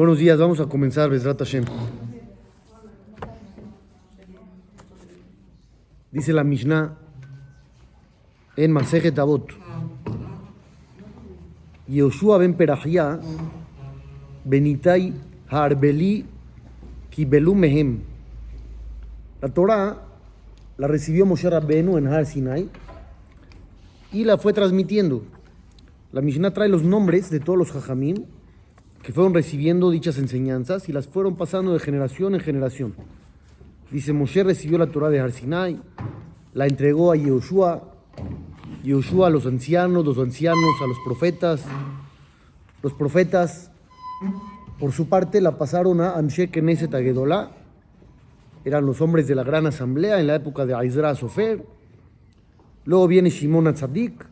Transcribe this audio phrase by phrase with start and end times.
[0.00, 1.62] Buenos días, vamos a comenzar, Besrat Hashem.
[6.10, 6.96] Dice la Mishnah
[8.56, 9.50] en Masejet Avot.
[11.86, 13.20] Yoshua ben Perahia,
[14.42, 15.12] Benitai
[15.50, 16.24] Harbeli
[17.10, 18.00] Kibelu Mehem.
[19.42, 20.02] La Torah
[20.78, 22.70] la recibió Moshe Rabbenu en Har Sinai
[24.14, 25.24] y la fue transmitiendo.
[26.10, 28.39] La Mishnah trae los nombres de todos los Jajamim
[29.02, 32.94] que fueron recibiendo dichas enseñanzas y las fueron pasando de generación en generación.
[33.90, 35.80] Dice, Moshe recibió la Torah de Har Sinai,
[36.54, 37.82] la entregó a Yehoshua,
[38.84, 41.64] Yehoshua a los ancianos, los ancianos a los profetas,
[42.82, 43.70] los profetas
[44.78, 47.52] por su parte la pasaron a Anshe Knesset Agedolá,
[48.64, 51.64] eran los hombres de la gran asamblea en la época de Aizra Sofer,
[52.84, 54.26] luego viene Shimon Atzadik,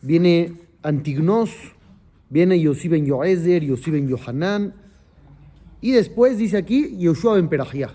[0.00, 1.50] viene Antignos,
[2.32, 4.72] viene Yossi ben Yoezer, Yossi ben Yohanan,
[5.82, 7.90] y después dice aquí Yoshua ben Perahia.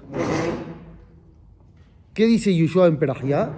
[2.13, 3.49] ¿Qué dice Yoshua ben Perahia?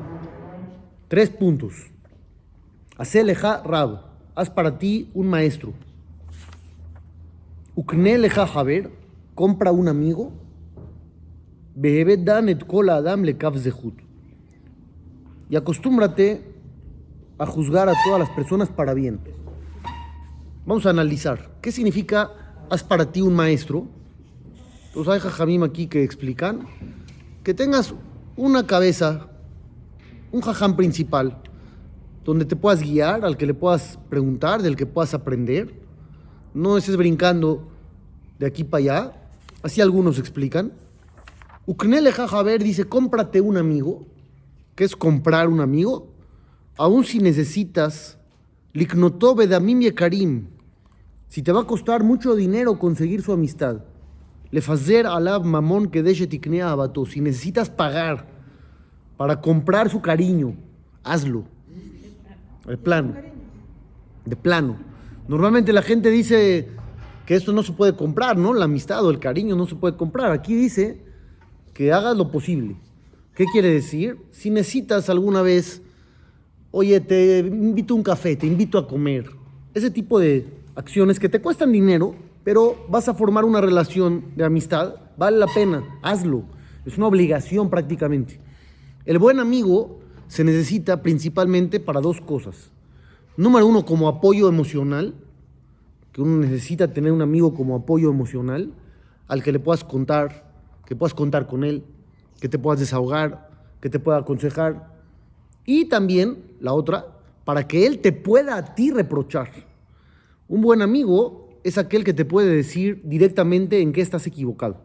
[1.09, 1.73] Tres puntos.
[2.97, 5.73] Haceleja Rab, haz para ti un maestro.
[7.75, 8.89] Ukne leja Haber,
[9.35, 10.31] compra un amigo.
[11.75, 13.95] Dan et kol adam le zehut.
[15.49, 16.41] Y acostúmbrate
[17.37, 19.19] a juzgar a todas las personas para bien.
[20.69, 22.31] Vamos a analizar qué significa
[22.69, 23.87] haz para ti un maestro.
[24.89, 26.67] Entonces hay jajamim aquí que explican
[27.43, 27.95] que tengas
[28.35, 29.31] una cabeza,
[30.31, 31.41] un jajam principal,
[32.23, 35.73] donde te puedas guiar, al que le puedas preguntar, del que puedas aprender.
[36.53, 37.67] No estés brincando
[38.37, 39.13] de aquí para allá.
[39.63, 40.73] Así algunos explican.
[41.65, 44.05] Uknele Jajaber dice, cómprate un amigo.
[44.75, 46.13] ¿Qué es comprar un amigo?
[46.77, 48.19] Aún si necesitas,
[48.73, 50.58] Liknotobe Damim Karim,
[51.29, 53.83] si te va a costar mucho dinero conseguir su amistad.
[54.51, 57.05] Le fazer alab mamón que tiknea abato.
[57.05, 58.25] Si necesitas pagar
[59.15, 60.55] para comprar su cariño,
[61.03, 61.43] hazlo.
[62.65, 63.13] De plano.
[64.25, 64.77] De plano.
[65.27, 66.67] Normalmente la gente dice
[67.27, 68.55] que esto no se puede comprar, ¿no?
[68.55, 70.31] La amistad o el cariño no se puede comprar.
[70.31, 71.03] Aquí dice
[71.75, 72.75] que hagas lo posible.
[73.35, 74.17] ¿Qué quiere decir?
[74.31, 75.83] Si necesitas alguna vez,
[76.71, 79.29] oye, te invito a un café, te invito a comer.
[79.75, 84.45] Ese tipo de acciones que te cuestan dinero, pero vas a formar una relación de
[84.45, 86.43] amistad, vale la pena, hazlo.
[86.85, 88.39] Es una obligación prácticamente.
[89.05, 92.71] El buen amigo se necesita principalmente para dos cosas.
[93.35, 95.15] Número uno, como apoyo emocional,
[96.13, 98.71] que uno necesita tener un amigo como apoyo emocional,
[99.27, 100.49] al que le puedas contar,
[100.85, 101.83] que puedas contar con él,
[102.39, 103.49] que te puedas desahogar,
[103.81, 104.93] que te pueda aconsejar.
[105.65, 107.05] Y también, la otra,
[107.43, 109.68] para que él te pueda a ti reprochar.
[110.49, 114.81] Un buen amigo es aquel que te puede decir directamente en qué estás equivocado.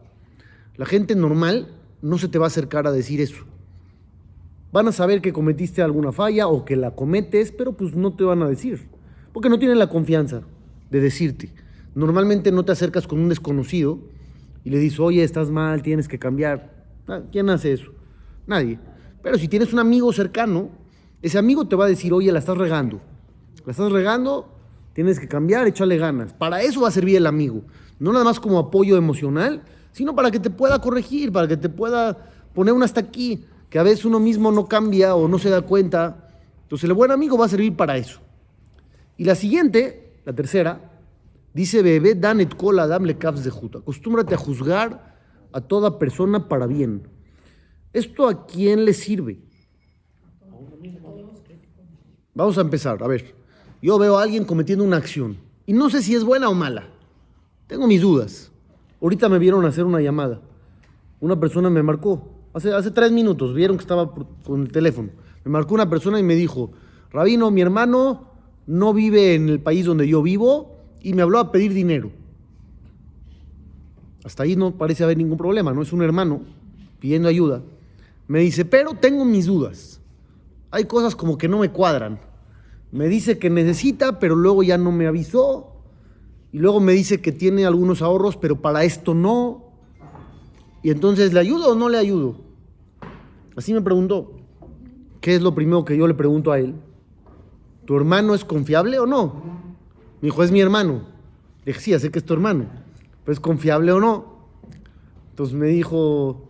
[0.75, 3.45] La gente normal no se te va a acercar a decir eso.
[4.71, 8.23] Van a saber que cometiste alguna falla o que la cometes, pero pues no te
[8.23, 8.87] van a decir,
[9.33, 10.43] porque no tienen la confianza
[10.91, 11.51] de decirte.
[11.95, 13.97] Normalmente no te acercas con un desconocido
[14.63, 16.85] y le dices, oye, estás mal, tienes que cambiar.
[17.07, 17.91] Ah, ¿Quién hace eso?
[18.45, 18.77] Nadie.
[19.23, 20.69] Pero si tienes un amigo cercano,
[21.23, 23.01] ese amigo te va a decir, oye, la estás regando.
[23.65, 24.54] La estás regando,
[24.95, 26.31] Tienes que cambiar, echarle ganas.
[26.31, 27.65] Para eso va a servir el amigo.
[27.99, 29.61] No nada más como apoyo emocional,
[29.91, 33.77] sino para que te pueda corregir, para que te pueda poner un hasta aquí, que
[33.77, 36.29] a veces uno mismo no cambia o no se da cuenta.
[36.61, 38.21] Entonces el buen amigo va a servir para eso.
[39.17, 40.93] Y la siguiente, la tercera,
[41.53, 43.79] dice bebé danet kol adam le de juta.
[43.79, 45.17] Acostúmbrate a juzgar
[45.51, 47.05] a toda persona para bien.
[47.91, 49.41] ¿Esto a quién le sirve?
[52.33, 53.44] Vamos a empezar, a ver
[53.85, 55.37] yo veo a alguien cometiendo una acción
[55.67, 56.87] y no sé si es buena o mala.
[57.67, 58.51] Tengo mis dudas.
[58.99, 60.41] Ahorita me vieron hacer una llamada.
[61.19, 62.27] Una persona me marcó.
[62.55, 64.11] Hace, tres minutos vieron que estaba
[64.43, 65.11] con el teléfono.
[65.43, 66.71] Me marcó una persona y me dijo,
[67.11, 68.31] Rabino, mi hermano
[68.65, 72.11] no vive en el país donde yo vivo y me habló a pedir dinero.
[74.23, 76.41] Hasta ahí no parece haber ningún problema, no es un hermano
[76.99, 77.61] pidiendo ayuda.
[78.27, 80.01] Me dice, pero tengo mis dudas.
[80.71, 82.19] Hay cosas como que no me cuadran.
[82.95, 85.67] Me dice que necesita, pero luego ya no me avisó.
[86.53, 89.65] Y luego me dice que tiene algunos ahorros, pero para esto no.
[90.81, 92.37] Y entonces, ¿le ayudo o no le ayudo?
[93.57, 94.37] Así me preguntó.
[95.19, 96.73] ¿Qué es lo primero que yo le pregunto a él?
[97.83, 99.43] ¿Tu hermano es confiable o no?
[100.21, 101.01] Me dijo, es mi hermano.
[101.65, 102.67] Le dije, sí, sé que es tu hermano.
[103.25, 104.37] ¿Pero es confiable o no?
[105.31, 106.47] Entonces me dijo,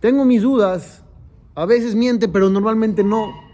[0.00, 1.02] tengo mis dudas.
[1.54, 3.47] A veces miente, pero normalmente no.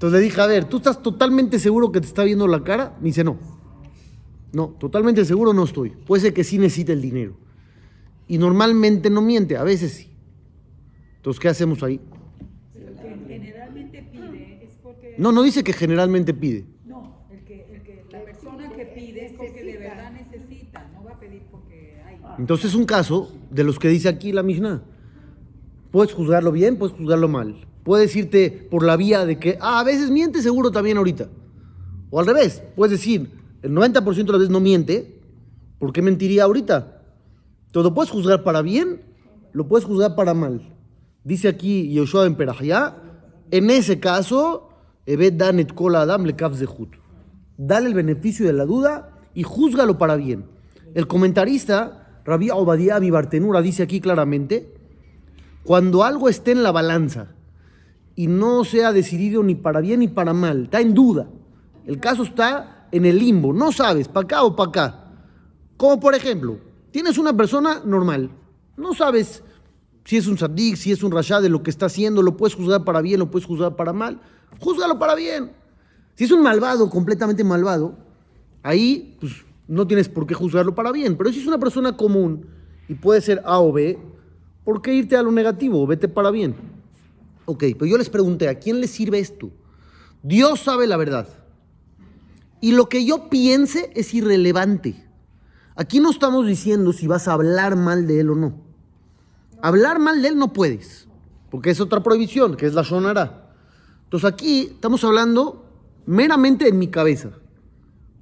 [0.00, 2.96] Entonces le dije, a ver, ¿tú estás totalmente seguro que te está viendo la cara?
[3.00, 3.36] Me dice, no.
[4.50, 5.90] No, totalmente seguro no estoy.
[5.90, 7.34] Puede ser que sí necesite el dinero.
[8.26, 10.10] Y normalmente no miente, a veces sí.
[11.16, 12.00] Entonces, ¿qué hacemos ahí?
[12.72, 15.16] Que generalmente pide es porque...
[15.18, 16.64] No, no dice que generalmente pide.
[16.86, 21.04] No, el que, el que, la persona que pide es porque de verdad necesita, no
[21.04, 22.16] va a pedir porque hay...
[22.38, 24.82] Entonces es un caso de los que dice aquí la Mishnah.
[25.90, 27.66] Puedes juzgarlo bien, puedes juzgarlo mal.
[27.84, 31.28] Puedes irte por la vía de que, ah, a veces miente seguro también ahorita.
[32.10, 33.30] O al revés, puedes decir,
[33.62, 35.20] el 90% de las veces no miente,
[35.78, 37.02] ¿por qué mentiría ahorita?
[37.66, 39.02] Entonces lo puedes juzgar para bien,
[39.52, 40.76] lo puedes juzgar para mal.
[41.24, 42.96] Dice aquí Yoshua en Perajá,
[43.50, 44.68] en ese caso,
[45.06, 46.34] danet adam le.
[47.56, 50.46] Dale el beneficio de la duda y júzgalo para bien.
[50.94, 54.74] El comentarista, Rabbi Obadiah Bartenura, dice aquí claramente,
[55.64, 57.34] cuando algo esté en la balanza
[58.16, 61.28] y no sea decidido ni para bien ni para mal, está en duda.
[61.86, 65.04] El caso está en el limbo, no sabes, para acá o para acá.
[65.76, 66.58] Como por ejemplo,
[66.90, 68.30] tienes una persona normal,
[68.76, 69.42] no sabes
[70.04, 72.54] si es un sadik, si es un rashad de lo que está haciendo, lo puedes
[72.54, 74.20] juzgar para bien, lo puedes juzgar para mal,
[74.58, 75.52] júzgalo para bien.
[76.14, 77.96] Si es un malvado, completamente malvado,
[78.62, 79.32] ahí pues,
[79.68, 81.16] no tienes por qué juzgarlo para bien.
[81.16, 82.46] Pero si es una persona común
[82.88, 83.98] y puede ser A o B,
[84.64, 85.86] ¿por qué irte a lo negativo?
[85.86, 86.56] Vete para bien.
[87.50, 89.50] Ok, pero yo les pregunté, ¿a quién le sirve esto?
[90.22, 91.26] Dios sabe la verdad.
[92.60, 95.04] Y lo que yo piense es irrelevante.
[95.74, 98.54] Aquí no estamos diciendo si vas a hablar mal de él o no.
[99.62, 101.08] Hablar mal de él no puedes,
[101.50, 103.50] porque es otra prohibición, que es la shonara.
[104.04, 105.64] Entonces aquí estamos hablando
[106.06, 107.30] meramente en mi cabeza.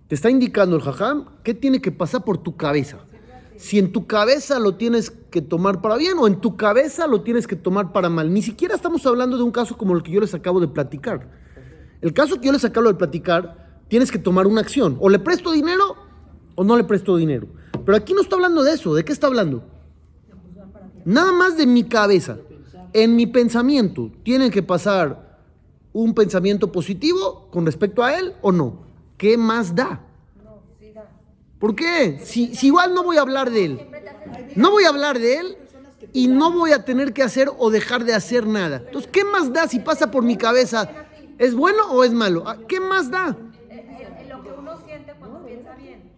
[0.07, 3.01] Te está indicando el jajam qué tiene que pasar por tu cabeza.
[3.59, 7.23] Si en tu cabeza lo tienes que tomar para bien o en tu cabeza lo
[7.23, 8.33] tienes que tomar para mal.
[8.33, 11.29] Ni siquiera estamos hablando de un caso como el que yo les acabo de platicar.
[12.01, 14.97] El caso que yo les acabo de platicar, tienes que tomar una acción.
[15.01, 15.97] O le presto dinero
[16.55, 17.49] o no le presto dinero.
[17.85, 18.95] Pero aquí no está hablando de eso.
[18.95, 19.65] ¿De qué está hablando?
[21.05, 22.39] Nada más de mi cabeza.
[22.93, 25.37] En mi pensamiento, ¿tiene que pasar
[25.93, 28.83] un pensamiento positivo con respecto a él o no?
[29.17, 30.08] ¿Qué más da?
[31.59, 32.21] ¿Por qué?
[32.23, 33.81] Si, si igual no voy a hablar de él.
[34.55, 35.57] No voy a hablar de él
[36.13, 38.83] y no voy a tener que hacer o dejar de hacer nada.
[38.87, 40.89] Entonces, ¿qué más da si pasa por mi cabeza?
[41.39, 42.45] ¿Es bueno o es malo?
[42.47, 43.37] Ah, ¿Qué más da?
[44.29, 46.13] lo que uno siente cuando piensa bien.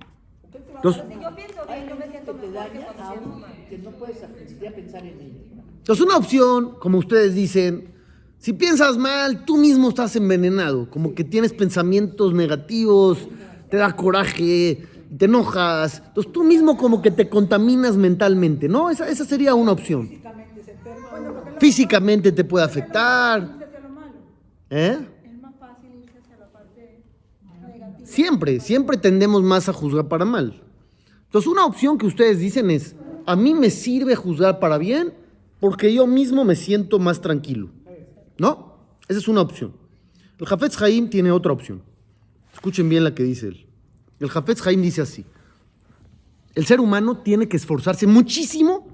[0.74, 5.50] Entonces, yo pienso bien, yo me siento que a no puedes siquiera pensar en
[5.80, 7.92] entonces una opción, como ustedes dicen,
[8.38, 13.26] si piensas mal, tú mismo estás envenenado, como que tienes pensamientos negativos,
[13.70, 18.90] te da coraje, te enojas, entonces tú mismo como que te contaminas mentalmente, ¿no?
[18.90, 20.08] Esa, esa sería una opción.
[21.58, 23.58] Físicamente te puede afectar.
[24.70, 24.98] ¿eh?
[28.04, 30.62] Siempre, siempre tendemos más a juzgar para mal.
[31.26, 32.96] Entonces, una opción que ustedes dicen es,
[33.26, 35.12] a mí me sirve juzgar para bien
[35.60, 37.70] porque yo mismo me siento más tranquilo.
[38.38, 38.78] ¿No?
[39.08, 39.74] Esa es una opción.
[40.38, 41.82] El Jafetz Haim tiene otra opción.
[42.54, 43.69] Escuchen bien la que dice él.
[44.20, 45.24] El Jafetz Haim dice así.
[46.54, 48.86] El ser humano tiene que esforzarse muchísimo,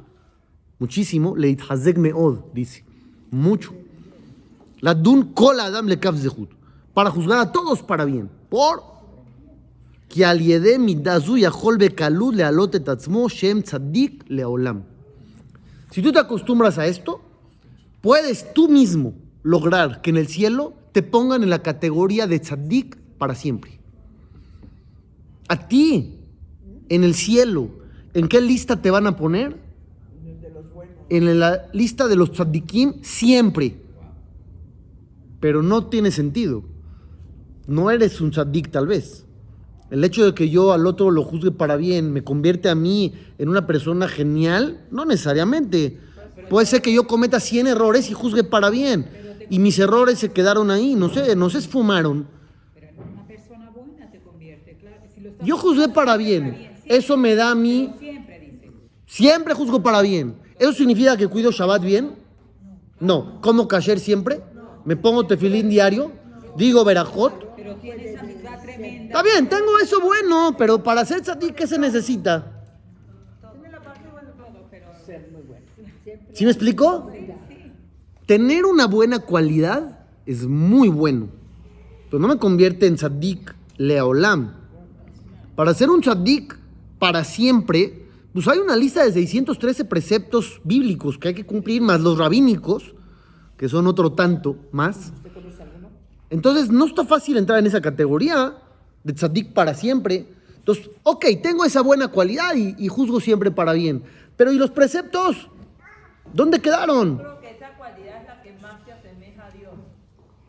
[0.78, 2.84] muchísimo, leit hazek meod, dice,
[3.30, 3.74] mucho.
[4.80, 5.98] La dun kol adam le
[6.94, 8.30] para juzgar a todos para bien.
[8.48, 8.82] Por
[10.08, 14.84] que al yede midazu yachol bekalud lealot et atzmo shem tzadik leolam.
[15.90, 17.20] Si tú te acostumbras a esto,
[18.00, 22.96] puedes tú mismo lograr que en el cielo te pongan en la categoría de tzadik
[23.18, 23.75] para siempre.
[25.48, 26.20] A ti,
[26.88, 27.70] en el cielo,
[28.14, 29.56] ¿en qué lista te van a poner?
[31.08, 33.76] En la lista de los tzadikim siempre.
[35.40, 36.64] Pero no tiene sentido.
[37.66, 39.26] No eres un tzadik tal vez.
[39.90, 43.12] El hecho de que yo al otro lo juzgue para bien me convierte a mí
[43.38, 46.00] en una persona genial, no necesariamente.
[46.50, 49.06] Puede ser que yo cometa 100 errores y juzgue para bien.
[49.48, 52.26] Y mis errores se quedaron ahí, no sé, no se esfumaron.
[52.74, 55.02] Pero en una persona buena te convierte, claro.
[55.14, 56.78] Si lo estás Yo juzgué para bien.
[56.84, 57.92] Eso me da a mí,
[59.06, 60.36] siempre, juzgo para bien.
[60.58, 62.14] ¿Eso significa que cuido Shabbat bien?
[63.00, 63.40] No.
[63.40, 64.40] ¿Como kasher siempre?
[64.84, 66.12] ¿Me pongo tefilín diario?
[66.56, 67.46] ¿Digo verajot?
[67.56, 72.52] Está bien, tengo eso bueno, pero para ser tzadik, ¿qué se necesita?
[76.32, 77.10] ¿Sí me explico?
[78.26, 81.28] Tener una buena cualidad es muy bueno,
[82.10, 84.65] pero no me convierte en tzadik leolam.
[85.56, 86.56] Para ser un tzadik
[86.98, 92.00] para siempre, pues hay una lista de 613 preceptos bíblicos que hay que cumplir, más
[92.02, 92.94] los rabínicos,
[93.56, 95.14] que son otro tanto más.
[96.28, 98.54] Entonces no está fácil entrar en esa categoría
[99.02, 100.28] de tzadik para siempre.
[100.58, 104.02] Entonces, ok, tengo esa buena cualidad y, y juzgo siempre para bien.
[104.36, 105.48] Pero ¿y los preceptos?
[106.34, 107.16] ¿Dónde quedaron?
[107.16, 109.72] creo que esa cualidad es la que más se asemeja a Dios.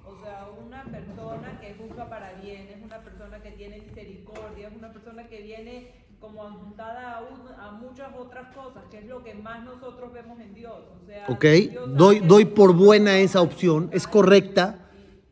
[0.03, 4.75] O sea, una persona que juzga para bien, es una persona que tiene misericordia, es
[4.77, 9.23] una persona que viene como apuntada a, un- a muchas otras cosas, que es lo
[9.23, 10.73] que más nosotros vemos en Dios.
[10.73, 14.79] O sea, Ok, Dios doy, doy por buena esa opción, es correcta.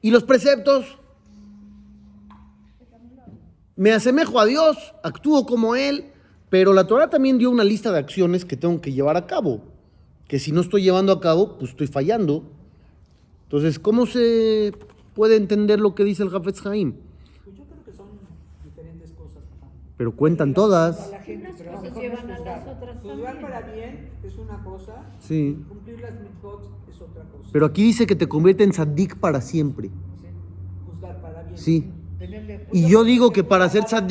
[0.01, 0.97] ¿Y los preceptos?
[3.75, 6.05] Me asemejo a Dios, actúo como Él,
[6.49, 9.61] pero la Torah también dio una lista de acciones que tengo que llevar a cabo.
[10.27, 12.43] Que si no estoy llevando a cabo, pues estoy fallando.
[13.43, 14.71] Entonces, ¿cómo se
[15.13, 16.93] puede entender lo que dice el Hafetz Haim?
[17.43, 18.07] Pues yo creo que son
[18.63, 19.43] diferentes cosas.
[19.61, 19.69] ajá.
[19.97, 21.07] Pero cuentan todas.
[21.07, 22.57] A la gente, pero a mejor es llevan a juzgar.
[22.65, 23.41] las otras Juzgar también.
[23.41, 25.57] para bien es una cosa, Sí.
[25.69, 27.49] cumplir las mitzvot es otra cosa.
[27.51, 29.87] Pero aquí dice que te convierte en sadik para siempre.
[29.89, 29.91] ¿sí?
[30.91, 31.57] Juzgar para bien.
[31.57, 31.91] Sí.
[32.73, 34.03] Y yo digo que para ser esas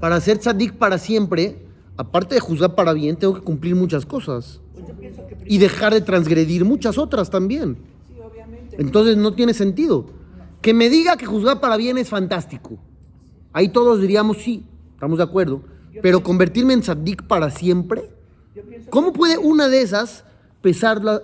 [0.00, 4.60] para ser tzadik para siempre, aparte de juzgar para bien, tengo que cumplir muchas cosas.
[4.74, 4.84] Pues
[5.46, 7.78] Y dejar de transgredir muchas otras también.
[8.06, 8.76] sí, obviamente.
[8.78, 10.06] Entonces no tiene sentido.
[10.60, 12.78] Que me diga que juzgar para bien es fantástico.
[13.52, 14.64] Ahí todos diríamos sí,
[14.94, 15.62] estamos de acuerdo.
[16.02, 18.10] Pero convertirme en tzadik para siempre,
[18.90, 20.24] ¿cómo puede una de esas
[20.62, 21.22] pesar la-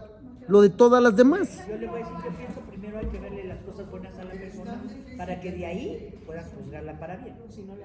[0.49, 1.62] lo de todas las demás?
[1.69, 4.25] Yo le voy a decir, yo pienso primero hay que verle las cosas buenas a
[4.25, 4.83] la persona
[5.16, 7.35] para que de ahí puedas juzgarla para bien.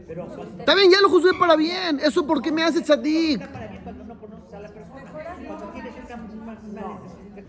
[0.07, 1.99] Pero cuando También ya lo juzgué para bien.
[1.99, 3.49] ¿Eso por qué me hace bien necesidad.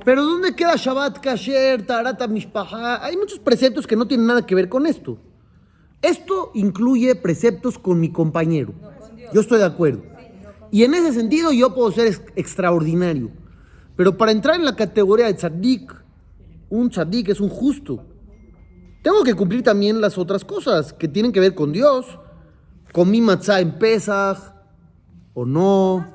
[0.05, 3.05] Pero ¿dónde queda Shabbat Kasher, Tarata Mishpaha?
[3.05, 5.19] Hay muchos preceptos que no tienen nada que ver con esto.
[6.03, 8.73] Esto incluye preceptos con mi compañero.
[9.33, 10.03] Yo estoy de acuerdo.
[10.71, 13.31] Y en ese sentido yo puedo ser ex- extraordinario.
[13.97, 15.93] Pero para entrar en la categoría de tzaddik,
[16.71, 18.05] un tzaddik es un justo.
[19.03, 22.07] Tengo que cumplir también las otras cosas que tienen que ver con Dios.
[22.93, 24.39] Comí matzá en Pesach
[25.35, 26.07] o no.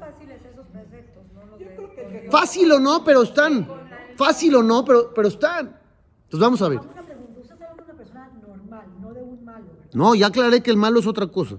[2.31, 3.67] Fácil o no, pero están.
[4.15, 5.77] Fácil o no, pero, pero están.
[6.23, 6.79] Entonces vamos a ver.
[6.79, 9.84] Una pregunta, usted está hablando de una persona normal, no de un malo, ¿verdad?
[9.95, 11.55] No, ya aclaré que el malo es otra cosa.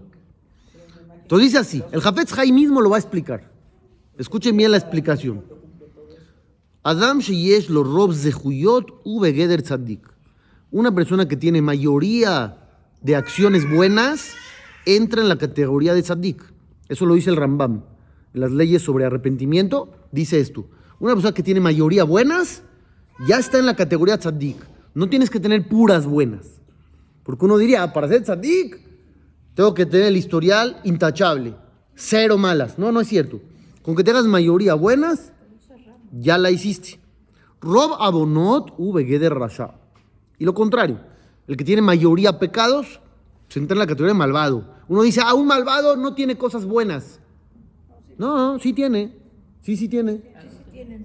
[1.23, 3.51] Entonces dice así, el Jafetz Haim mismo lo va a explicar.
[4.19, 5.43] Escuchen bien la explicación.
[6.83, 10.07] Adam sheyesh lo rob zehuyot u begeder tzaddik.
[10.71, 12.59] Una persona que tiene mayoría
[13.01, 14.35] de acciones buenas
[14.85, 16.43] entra en la categoría de tzaddik.
[16.91, 17.85] Eso lo dice el Rambam.
[18.35, 20.69] En las leyes sobre arrepentimiento dice esto.
[21.01, 22.63] Una persona que tiene mayoría buenas
[23.27, 24.59] ya está en la categoría tzaddik.
[24.93, 26.61] No tienes que tener puras buenas.
[27.27, 28.81] Porque uno diría, "Ah, para ser tzadik,
[29.55, 31.57] tengo que tener el historial intachable,
[31.97, 32.79] cero malas.
[32.79, 33.41] No, no es cierto.
[33.83, 35.33] Con que tengas mayoría buenas,
[36.13, 37.01] ya la hiciste.
[37.61, 39.75] Rob abonot begeder rasha.
[40.39, 41.01] Y lo contrario,
[41.49, 43.01] el que tiene mayoría pecados,
[43.49, 44.75] se entra en la categoría de malvado.
[44.89, 47.19] Uno dice, ah, un malvado no tiene cosas buenas.
[48.19, 49.17] No, sí tiene.
[49.63, 50.23] Sí, sí tiene.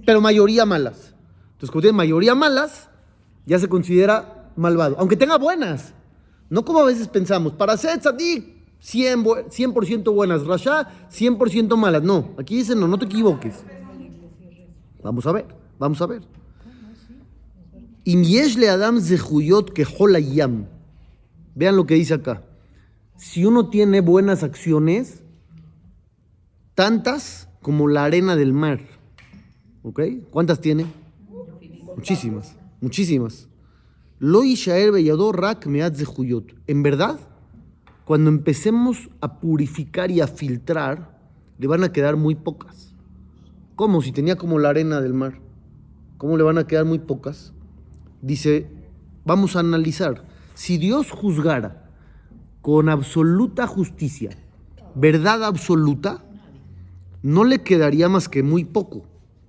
[0.06, 1.16] Pero mayoría malas.
[1.54, 2.90] Entonces, como tiene mayoría malas,
[3.46, 4.98] ya se considera malvado.
[5.00, 5.94] Aunque tenga buenas.
[6.52, 8.44] No como a veces pensamos, para ser tzadik,
[8.82, 12.04] 100%, bu- 100 buenas, rasha, 100% malas.
[12.04, 13.64] No, aquí dicen, no, no te equivoques.
[15.02, 15.46] Vamos a ver,
[15.80, 16.22] vamos a ver.
[18.04, 20.68] Le.
[21.56, 22.44] Vean lo que dice acá.
[23.16, 25.24] Si uno tiene buenas acciones,
[26.76, 28.82] tantas como la arena del mar.
[29.84, 30.02] ¿Ok?
[30.32, 30.86] ¿Cuántas tiene?
[31.96, 33.48] Muchísimas, muchísimas.
[34.24, 36.54] Lo yishaer beyado rak meat zehuyot.
[36.68, 37.20] En verdad,
[38.06, 41.20] cuando empecemos a purificar y a filtrar,
[41.58, 42.94] le van a quedar muy pocas.
[43.76, 44.04] ¿Cómo?
[44.04, 45.40] Si tenía como la arena del mar.
[46.20, 47.52] ¿Cómo le van a quedar muy pocas?
[48.22, 48.70] Dice,
[49.26, 50.24] vamos a analizar.
[50.54, 51.90] Si Dios juzgara
[52.62, 54.38] con absoluta justicia,
[54.94, 56.24] verdad absoluta,
[57.24, 59.02] no le quedaría más que muy poco.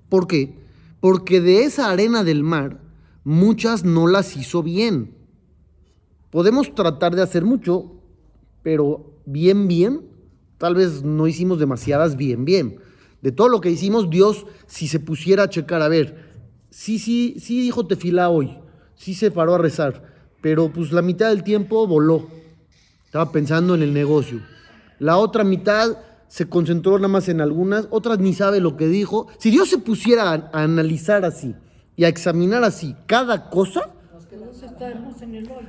[0.09, 0.57] ¿Por qué?
[1.01, 2.81] Porque de esa arena del mar,
[3.25, 5.15] muchas no las hizo bien.
[6.31, 7.93] Podemos tratar de hacer mucho,
[8.63, 10.03] pero bien, bien,
[10.59, 12.79] tal vez no hicimos demasiadas bien, bien.
[13.21, 16.31] De todo lo que hicimos, Dios, si se pusiera a checar, a ver,
[16.71, 18.59] sí, sí, sí dijo tefilá hoy,
[18.97, 20.03] sí se paró a rezar,
[20.41, 22.29] pero pues la mitad del tiempo voló.
[23.05, 24.41] Estaba pensando en el negocio.
[24.99, 25.99] La otra mitad
[26.29, 29.29] se concentró nada más en algunas, otras ni sabe lo que dijo.
[29.39, 31.55] Si Dios se pusiera a, a analizar así
[31.97, 33.91] y a examinar así cada cosa,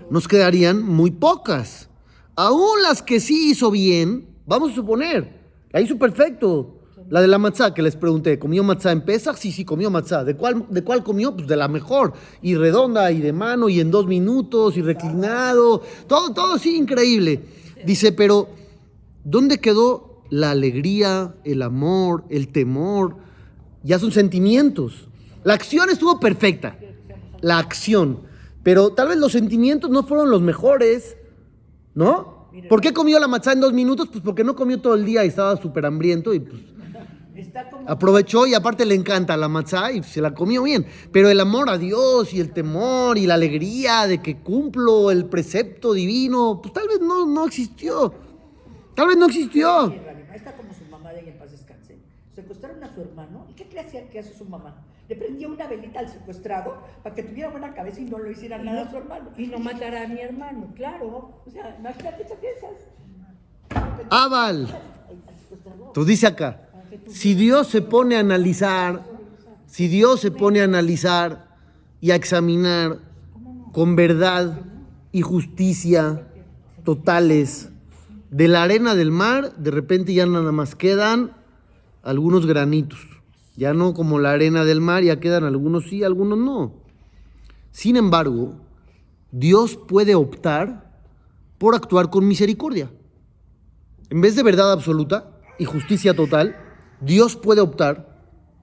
[0.10, 1.90] nos quedarían muy pocas.
[2.36, 5.40] Aún las que sí hizo bien, vamos a suponer,
[5.72, 6.80] la hizo perfecto.
[7.10, 9.36] La de la matzá que les pregunté, ¿comió matzá en Pesach?
[9.36, 10.24] Sí, sí, comió matzá.
[10.24, 11.36] ¿De cuál, ¿De cuál comió?
[11.36, 12.14] Pues de la mejor.
[12.42, 15.84] Y redonda, y de mano, y en dos minutos, y reclinado.
[16.08, 17.42] Todo, todo sí, increíble.
[17.86, 18.48] Dice, pero
[19.24, 23.16] ¿Dónde quedó la alegría, el amor, el temor?
[23.84, 25.08] Ya son sentimientos.
[25.44, 26.78] La acción estuvo perfecta.
[27.42, 28.22] La acción.
[28.64, 31.18] Pero tal vez los sentimientos no fueron los mejores.
[31.94, 32.50] ¿No?
[32.70, 34.08] ¿Por qué comió la matzá en dos minutos?
[34.12, 36.62] Pues porque no comió todo el día y estaba súper hambriento y pues
[37.88, 40.86] aprovechó y aparte le encanta la matzá y se la comió bien.
[41.12, 45.26] Pero el amor a Dios y el temor y la alegría de que cumplo el
[45.26, 48.14] precepto divino, pues tal vez no, no existió.
[48.96, 49.94] Tal vez no existió.
[50.34, 51.98] Está como su mamá de en paz descanse.
[52.36, 53.48] Secuestraron a su hermano.
[53.50, 54.76] ¿Y qué le hacía que hace su mamá?
[55.10, 58.58] Le prendía una velita al secuestrado para que tuviera buena cabeza y no lo hiciera
[58.62, 59.30] Y nada no- a su hermano.
[59.38, 61.42] Y no matará a mi hermano, claro.
[61.46, 62.72] O sea, imagínate esas piensas.
[64.10, 64.68] Aval.
[65.88, 66.62] Entonces dice acá,
[67.10, 69.04] si Dios se pone a analizar,
[69.68, 71.48] si Dios se pone a analizar
[72.02, 72.98] y a examinar
[73.72, 74.60] con verdad
[75.12, 76.24] y justicia
[76.84, 77.70] totales
[78.32, 81.32] de la arena del mar, de repente ya nada más quedan
[82.04, 83.00] algunos granitos.
[83.56, 86.74] Ya no como la arena del mar, ya quedan algunos sí, algunos no.
[87.72, 88.56] Sin embargo,
[89.32, 90.92] Dios puede optar
[91.58, 92.92] por actuar con misericordia.
[94.10, 96.56] En vez de verdad absoluta y justicia total,
[97.02, 98.14] Dios puede optar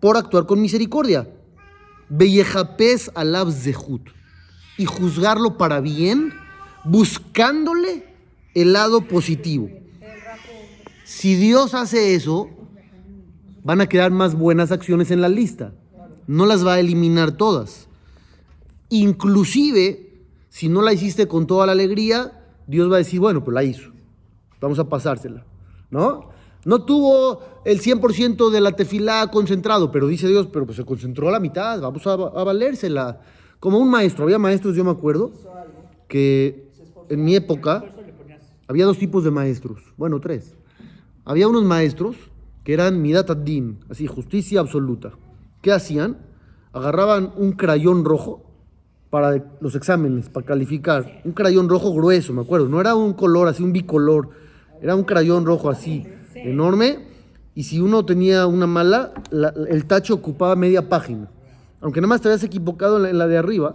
[0.01, 1.29] por actuar con misericordia.
[2.09, 4.11] Beyejapes alab zehut.
[4.77, 6.33] Y juzgarlo para bien,
[6.85, 8.07] buscándole
[8.55, 9.71] el lado positivo.
[11.05, 12.49] Si Dios hace eso,
[13.63, 15.73] van a quedar más buenas acciones en la lista.
[16.27, 17.89] No las va a eliminar todas.
[18.89, 23.55] Inclusive, si no la hiciste con toda la alegría, Dios va a decir, bueno, pues
[23.55, 23.91] la hizo.
[24.61, 25.45] Vamos a pasársela,
[25.91, 26.31] ¿no?
[26.65, 31.29] No tuvo el 100% de la tefilá concentrado, pero dice Dios, pero pues se concentró
[31.29, 33.21] a la mitad, vamos a, a valérsela.
[33.59, 35.33] Como un maestro, había maestros, yo me acuerdo,
[36.07, 36.71] que
[37.09, 37.85] en mi época
[38.69, 40.55] había dos tipos de maestros, bueno, tres.
[41.25, 42.17] Había unos maestros
[42.65, 45.13] que eran midat ad-din, así, justicia absoluta.
[45.63, 46.19] ¿Qué hacían?
[46.73, 48.45] Agarraban un crayón rojo
[49.11, 51.21] para los exámenes, para calificar.
[51.25, 52.69] Un crayón rojo grueso, me acuerdo.
[52.69, 54.31] No era un color así, un bicolor.
[54.81, 57.07] Era un crayón rojo así, enorme.
[57.55, 61.29] Y si uno tenía una mala, la- el tacho ocupaba media página.
[61.81, 63.75] Aunque nada más te habías equivocado en la, en la de arriba,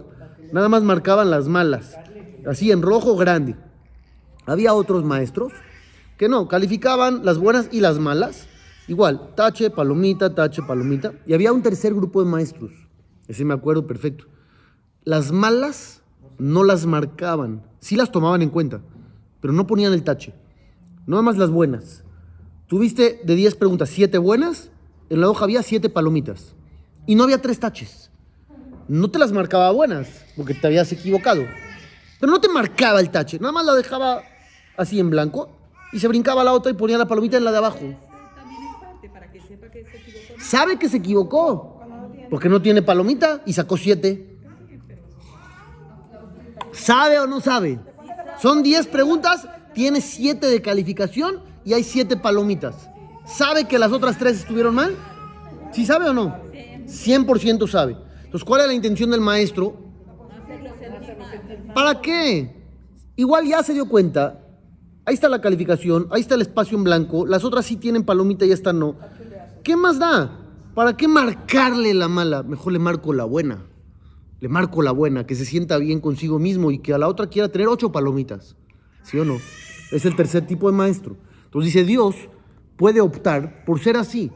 [0.52, 1.96] nada más marcaban las malas.
[2.46, 3.56] Así en rojo grande.
[4.46, 5.52] Había otros maestros
[6.16, 8.48] que no, calificaban las buenas y las malas.
[8.88, 11.12] Igual, tache, palomita, tache, palomita.
[11.26, 12.72] Y había un tercer grupo de maestros.
[13.26, 14.26] Ese me acuerdo perfecto.
[15.04, 16.02] Las malas
[16.38, 17.62] no las marcaban.
[17.80, 18.80] Sí las tomaban en cuenta,
[19.40, 20.34] pero no ponían el tache.
[21.06, 22.04] Nada más las buenas.
[22.66, 24.70] Tuviste de 10 preguntas, 7 buenas.
[25.08, 26.54] En la hoja había 7 palomitas.
[27.06, 28.10] Y no había 3 taches.
[28.88, 31.44] No te las marcaba buenas, porque te habías equivocado.
[32.20, 33.38] Pero no te marcaba el tache.
[33.38, 34.22] Nada más la dejaba
[34.76, 35.50] así en blanco.
[35.92, 37.94] Y se brincaba la otra y ponía la palomita en la de abajo.
[40.38, 41.80] Sabe que se equivocó.
[42.30, 44.38] Porque no tiene palomita y sacó 7.
[46.72, 47.78] ¿Sabe o no sabe?
[48.40, 52.90] Son 10 preguntas, tiene 7 de calificación y hay 7 palomitas.
[53.24, 54.94] ¿Sabe que las otras 3 estuvieron mal?
[55.72, 56.36] ¿Sí sabe o no?
[56.86, 57.96] 100% sabe.
[58.24, 59.76] Entonces, ¿cuál es la intención del maestro?
[61.74, 62.54] ¿Para qué?
[63.16, 64.42] Igual ya se dio cuenta.
[65.04, 67.26] Ahí está la calificación, ahí está el espacio en blanco.
[67.26, 68.96] Las otras sí tienen palomita y esta no.
[69.66, 70.30] ¿Qué más da?
[70.76, 72.44] ¿Para qué marcarle la mala?
[72.44, 73.66] Mejor le marco la buena.
[74.38, 77.26] Le marco la buena, que se sienta bien consigo mismo y que a la otra
[77.26, 78.54] quiera tener ocho palomitas.
[79.02, 79.38] ¿Sí o no?
[79.90, 81.16] Es el tercer tipo de maestro.
[81.46, 82.14] Entonces dice, Dios
[82.76, 84.30] puede optar por ser así.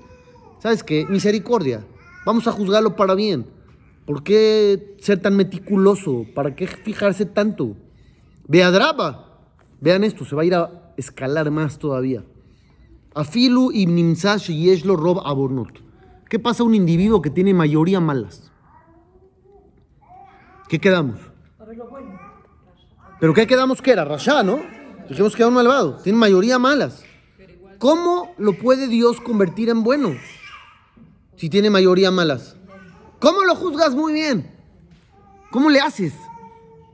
[0.59, 1.07] ¿Sabes qué?
[1.09, 1.87] Misericordia.
[2.27, 3.47] Vamos a juzgarlo para bien.
[4.07, 6.27] ¿Por qué ser tan meticuloso?
[6.35, 7.77] ¿Para qué fijarse tanto?
[8.49, 9.47] Beadraba.
[9.81, 12.25] Vean esto, se va a ir a escalar más todavía.
[13.15, 15.83] Afilu ibnimsash yeshlo rob abornot.
[16.29, 18.51] ¿Qué pasa a un individuo que tiene mayoría malas?
[20.69, 21.19] ¿Qué quedamos?
[23.19, 24.05] ¿Pero qué quedamos que era?
[24.05, 24.61] Rasha, ¿no?
[25.09, 25.97] Dijimos que era un malvado.
[25.97, 27.05] Tiene mayoría malas.
[27.79, 30.15] ¿Cómo lo puede Dios convertir en bueno?
[31.37, 32.57] Si tiene mayoría malas.
[33.19, 34.55] ¿Cómo lo juzgas muy bien?
[35.51, 36.15] ¿Cómo le haces?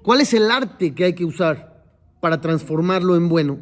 [0.02, 1.85] ¿Cuál es el arte que hay que usar
[2.20, 3.59] para transformarlo en bueno?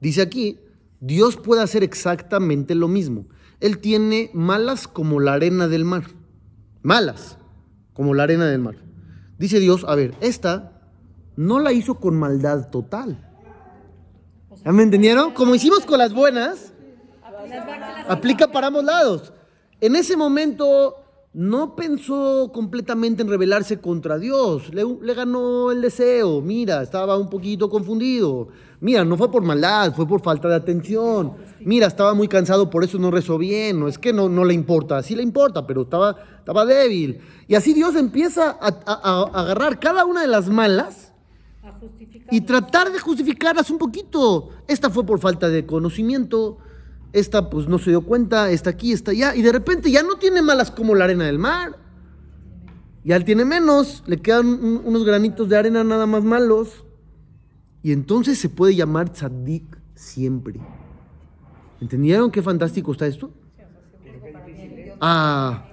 [0.00, 0.58] Dice aquí,
[1.00, 3.26] Dios puede hacer exactamente lo mismo.
[3.58, 6.04] Él tiene malas como la arena del mar.
[6.82, 7.38] Malas
[7.92, 8.76] como la arena del mar.
[9.38, 10.80] Dice Dios, a ver, esta
[11.36, 13.26] no la hizo con maldad total.
[14.64, 15.32] ¿Ya me entendieron?
[15.32, 16.72] Como hicimos con las buenas,
[18.08, 19.32] aplica para ambos lados.
[19.80, 20.96] En ese momento
[21.32, 24.74] no pensó completamente en rebelarse contra Dios.
[24.74, 26.40] Le, le ganó el deseo.
[26.40, 28.48] Mira, estaba un poquito confundido.
[28.80, 31.34] Mira, no fue por maldad, fue por falta de atención.
[31.60, 33.78] Mira, estaba muy cansado, por eso no rezó bien.
[33.78, 37.20] No es que no, no le importa, sí le importa, pero estaba, estaba débil.
[37.46, 39.00] Y así Dios empieza a, a-
[39.32, 41.12] a agarrar cada una de las malas
[42.32, 44.48] y tratar de justificarlas un poquito.
[44.66, 46.58] Esta fue por falta de conocimiento,
[47.12, 50.16] esta pues no se dio cuenta, esta aquí, esta allá, y de repente ya no
[50.16, 51.76] tiene malas como la arena del mar.
[53.04, 56.84] Ya él tiene menos, le quedan un- unos granitos de arena nada más malos.
[57.82, 60.60] Y entonces se puede llamar tzaddik siempre.
[61.80, 63.30] ¿Entendieron qué fantástico está esto?
[65.00, 65.64] Ah,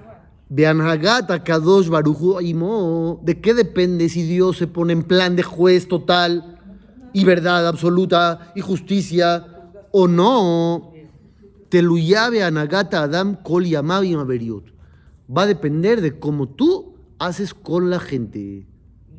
[0.49, 3.19] Beanhagat Kadosh Baruchu Imo.
[3.23, 6.59] ¿De qué depende si Dios se pone en plan de juez total
[7.13, 9.45] y verdad absoluta y justicia
[9.91, 10.93] o no?
[11.69, 14.65] Teluya Beanhagata Adam Kol Yamav y Maveriot.
[15.29, 18.65] Va a depender de cómo tú haces con la gente,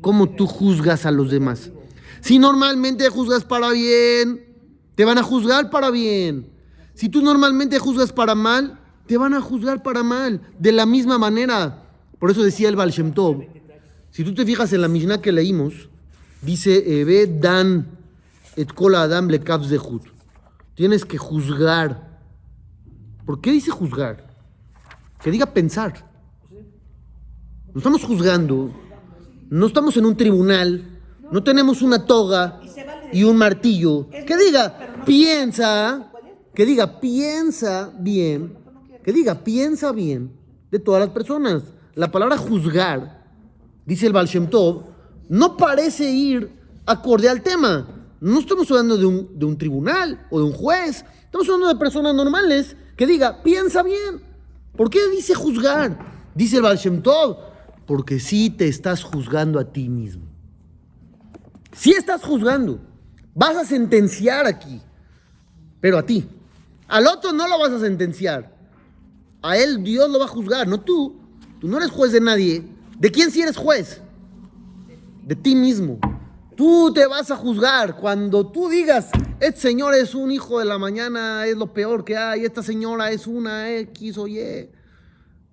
[0.01, 1.71] cómo tú juzgas a los demás.
[2.21, 4.45] Si normalmente juzgas para bien,
[4.95, 6.49] te van a juzgar para bien.
[6.93, 10.41] Si tú normalmente juzgas para mal, te van a juzgar para mal.
[10.59, 11.83] De la misma manera.
[12.19, 13.43] Por eso decía el Baal Shem Tov.
[14.11, 15.89] Si tú te fijas en la Mishnah que leímos,
[16.41, 17.99] dice, Eve dan
[18.57, 20.03] et kol adam le zehut.
[20.75, 22.08] Tienes que juzgar.
[23.29, 24.25] ¿Por qué dice juzgar?
[25.21, 25.93] Que diga pensar.
[27.71, 28.71] No estamos juzgando.
[29.51, 30.99] No estamos en un tribunal.
[31.31, 32.59] No tenemos una toga
[33.13, 34.09] y un martillo.
[34.09, 36.11] Que diga, piensa.
[36.55, 38.57] Que diga, piensa bien.
[39.03, 40.31] Que diga, piensa bien
[40.71, 41.61] de todas las personas.
[41.93, 43.27] La palabra juzgar,
[43.85, 44.85] dice el Baal Tov,
[45.29, 46.51] no parece ir
[46.83, 47.87] acorde al tema.
[48.21, 51.05] No estamos hablando de un, de un tribunal o de un juez.
[51.25, 54.21] Estamos hablando de personas normales que diga, piensa bien.
[54.75, 55.97] ¿Por qué dice juzgar?
[56.35, 57.37] Dice el Baal Tov,
[57.85, 60.25] porque sí te estás juzgando a ti mismo.
[61.71, 62.81] Sí estás juzgando.
[63.33, 64.81] Vas a sentenciar aquí,
[65.79, 66.27] pero a ti.
[66.89, 68.53] Al otro no lo vas a sentenciar.
[69.41, 71.21] A él Dios lo va a juzgar, no tú.
[71.61, 72.67] Tú no eres juez de nadie.
[72.97, 74.01] ¿De quién sí eres juez?
[75.23, 75.99] De ti mismo.
[76.57, 79.09] Tú te vas a juzgar cuando tú digas,
[79.39, 83.11] este señor es un hijo de la mañana, es lo peor que hay, esta señora
[83.11, 84.69] es una X o Y.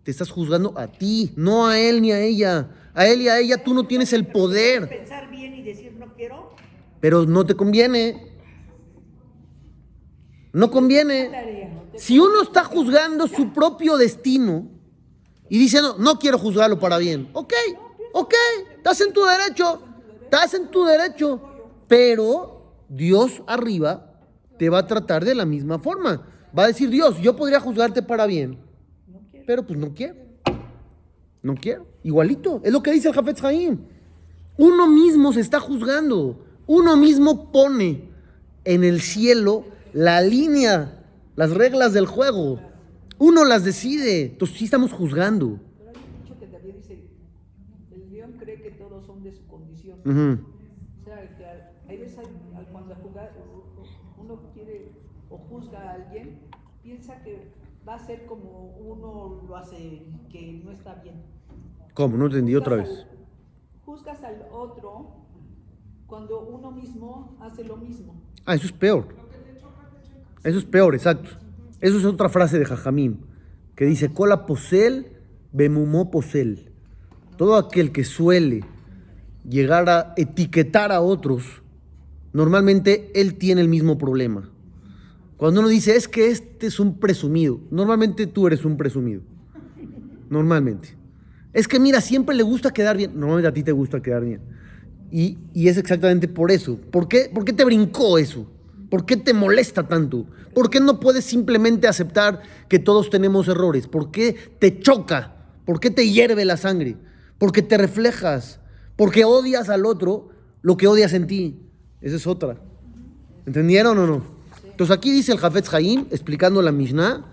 [0.02, 2.70] Te estás juzgando a ti, no a él ni a ella.
[2.94, 6.14] A él y a ella tú no tienes el poder, Pensar bien y decir no
[6.14, 6.54] quiero.
[7.00, 8.32] pero no te conviene.
[10.52, 11.90] No conviene.
[11.96, 14.68] Si uno está juzgando su propio destino
[15.48, 17.52] y diciendo, no quiero juzgarlo para bien, ok,
[18.14, 18.34] ok,
[18.76, 19.82] estás en tu derecho,
[20.22, 21.40] estás en tu derecho,
[21.86, 22.55] pero
[22.88, 24.12] Dios arriba
[24.58, 26.26] te va a tratar de la misma forma.
[26.56, 28.58] Va a decir Dios, yo podría juzgarte para bien,
[29.46, 30.16] pero pues no quiero.
[31.42, 31.86] No quiero.
[32.02, 32.60] Igualito.
[32.64, 33.78] Es lo que dice el Jafetz Haim.
[34.58, 36.44] Uno mismo se está juzgando.
[36.66, 38.08] Uno mismo pone
[38.64, 41.04] en el cielo la línea,
[41.36, 42.58] las reglas del juego.
[43.18, 44.22] Uno las decide.
[44.26, 45.60] Entonces sí estamos juzgando.
[45.78, 47.04] Pero hay un dicho que también dice,
[47.94, 49.98] el león cree que todos son de su condición
[51.04, 53.32] sea, que al- hay veces al- al- cuando a jugar,
[54.18, 54.90] uno quiere
[55.30, 56.38] o juzga a alguien,
[56.82, 57.48] piensa que
[57.88, 61.16] va a ser como uno lo hace que no está bien.
[61.94, 62.16] ¿Cómo?
[62.16, 62.88] No entendí otra vez.
[62.88, 63.06] al-
[63.84, 65.12] Juzgas al otro
[66.06, 68.14] cuando uno mismo hace lo mismo.
[68.44, 69.06] Ah, eso es peor.
[70.44, 71.30] Eso es peor, exacto.
[71.80, 73.20] Eso es otra frase de Jajamín,
[73.74, 75.06] que dice, cola posel,
[75.52, 76.70] bemumó posel.
[77.36, 78.64] Todo aquel que suele
[79.48, 81.62] llegar a etiquetar a otros,
[82.32, 84.50] normalmente él tiene el mismo problema.
[85.36, 89.22] Cuando uno dice, es que este es un presumido, normalmente tú eres un presumido.
[90.30, 90.96] Normalmente.
[91.52, 93.12] Es que mira, siempre le gusta quedar bien.
[93.14, 94.42] Normalmente a ti te gusta quedar bien.
[95.10, 96.78] Y, y es exactamente por eso.
[96.90, 98.46] ¿Por qué, ¿Por qué te brincó eso?
[98.90, 100.26] ¿Por qué te molesta tanto?
[100.54, 103.86] ¿Por qué no puedes simplemente aceptar que todos tenemos errores?
[103.86, 105.34] ¿Por qué te choca?
[105.64, 106.96] ¿Por qué te hierve la sangre?
[107.38, 108.60] Porque te reflejas.
[108.96, 110.30] Porque odias al otro
[110.62, 111.60] lo que odias en ti.
[112.00, 112.58] Esa es otra.
[113.46, 114.35] ¿Entendieron o no?
[114.76, 117.24] Entonces aquí dice el Jafetz Haim, explicando la Mishnah,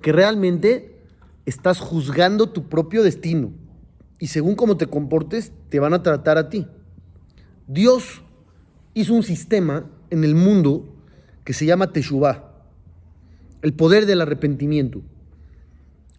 [0.00, 0.98] que realmente
[1.44, 3.52] estás juzgando tu propio destino.
[4.18, 6.66] Y según cómo te comportes, te van a tratar a ti.
[7.66, 8.22] Dios
[8.94, 10.88] hizo un sistema en el mundo
[11.44, 12.50] que se llama Teshuvah,
[13.60, 15.02] el poder del arrepentimiento.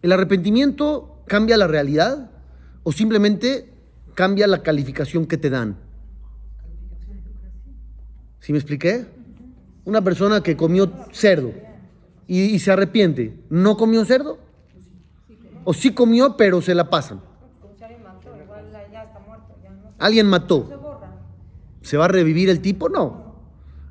[0.00, 2.30] ¿El arrepentimiento cambia la realidad
[2.84, 3.74] o simplemente
[4.14, 5.76] cambia la calificación que te dan?
[8.38, 9.17] ¿Sí me expliqué?
[9.88, 11.50] Una persona que comió cerdo
[12.26, 14.38] y, se arrepiente, ¿no comió cerdo?
[15.64, 17.22] O sí comió, pero se la pasan.
[19.98, 20.82] Alguien mató, se mató.
[20.82, 21.16] borra.
[21.80, 22.90] ¿Se va a revivir el tipo?
[22.90, 23.34] No.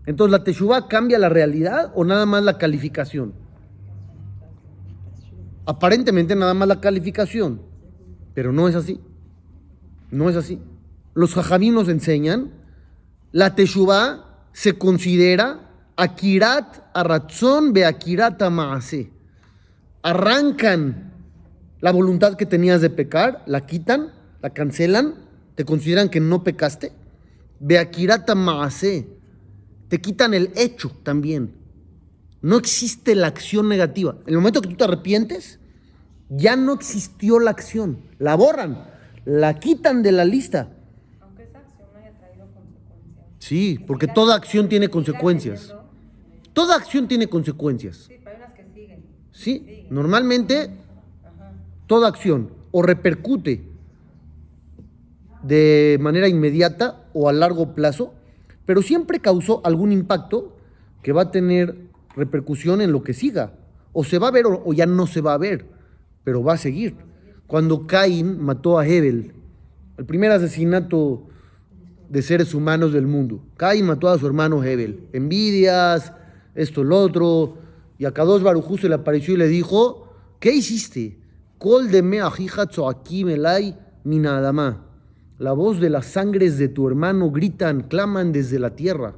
[0.05, 3.33] Entonces, ¿la teshuva cambia la realidad o nada más la calificación?
[5.65, 7.59] Aparentemente nada más la calificación,
[8.35, 9.01] pero no es así.
[10.11, 10.61] No es así.
[11.15, 12.51] Los jajamim nos enseñan,
[13.31, 15.66] la teshuva se considera
[15.97, 19.11] akirat aratzon be akirat maase.
[20.03, 21.11] Arrancan
[21.81, 25.15] la voluntad que tenías de pecar, la quitan, la cancelan,
[25.55, 26.93] te consideran que no pecaste.
[27.59, 29.09] Be akirat maase.
[29.89, 31.55] Te quitan el hecho también.
[32.41, 34.15] No existe la acción negativa.
[34.25, 35.59] En el momento que tú te arrepientes,
[36.29, 37.99] ya no existió la acción.
[38.19, 38.85] La borran,
[39.25, 40.69] la quitan de la lista.
[41.21, 43.25] Aunque esa acción haya traído consecuencias.
[43.39, 45.73] Sí, porque toda acción tiene consecuencias.
[46.57, 48.07] Toda acción tiene consecuencias.
[48.07, 49.05] Sí, pero hay unas que siguen.
[49.31, 50.71] Sí, normalmente
[51.23, 51.53] Ajá.
[51.85, 53.63] toda acción o repercute
[55.43, 58.15] de manera inmediata o a largo plazo,
[58.65, 60.57] pero siempre causó algún impacto
[61.03, 61.77] que va a tener
[62.15, 63.53] repercusión en lo que siga.
[63.93, 65.67] O se va a ver o, o ya no se va a ver,
[66.23, 66.95] pero va a seguir.
[67.45, 69.31] Cuando Caín mató a Hebel,
[69.99, 71.27] el primer asesinato
[72.09, 73.43] de seres humanos del mundo.
[73.57, 75.07] Caín mató a su hermano Hebel.
[75.13, 76.13] Envidias,
[76.57, 77.57] esto, lo otro.
[77.97, 81.19] Y a Kadosh Barujú se le apareció y le dijo, ¿qué hiciste?
[81.57, 84.83] Kol de me ajija aquí melai minadama.
[85.37, 89.15] La voz de las sangres de tu hermano gritan, claman desde la tierra.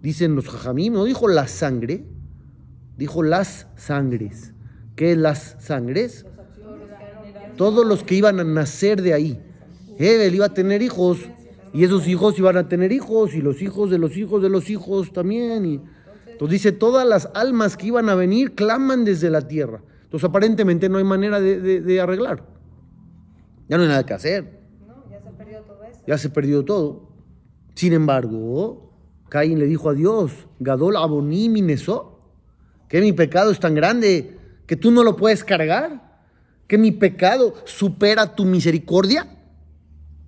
[0.00, 2.04] Dicen los jajamim, no dijo la sangre,
[2.96, 4.52] dijo las sangres.
[4.96, 6.26] ¿Qué las sangres?
[7.56, 9.40] Todos los que iban a nacer de ahí.
[9.98, 11.18] Hebel iba a tener hijos
[11.72, 14.68] y esos hijos iban a tener hijos y los hijos de los hijos de los
[14.68, 15.64] hijos también.
[15.64, 15.80] Y,
[16.44, 19.80] entonces dice, todas las almas que iban a venir claman desde la tierra.
[20.02, 22.44] Entonces aparentemente no hay manera de, de- de arreglar.
[23.68, 24.60] Ya no hay nada que hacer.
[24.86, 26.00] No, ya se ha perdido todo eso.
[26.06, 27.08] Ya se perdió todo.
[27.74, 28.90] Sin embargo,
[29.28, 32.18] Caín le dijo a Dios, Gadol aboní mi nesó,
[32.88, 36.18] que mi pecado es tan grande que tú no lo puedes cargar,
[36.66, 39.28] que mi pecado supera tu misericordia.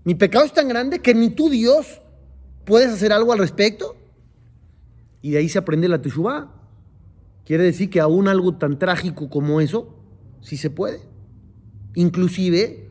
[0.05, 2.01] Mi pecado es tan grande que ni tú, Dios,
[2.65, 3.97] puedes hacer algo al respecto.
[5.25, 6.53] Y de ahí se aprende la teshuvah.
[7.47, 9.97] Quiere decir que aún algo tan trágico como eso,
[10.43, 11.01] sí se puede.
[11.95, 12.91] Inclusive,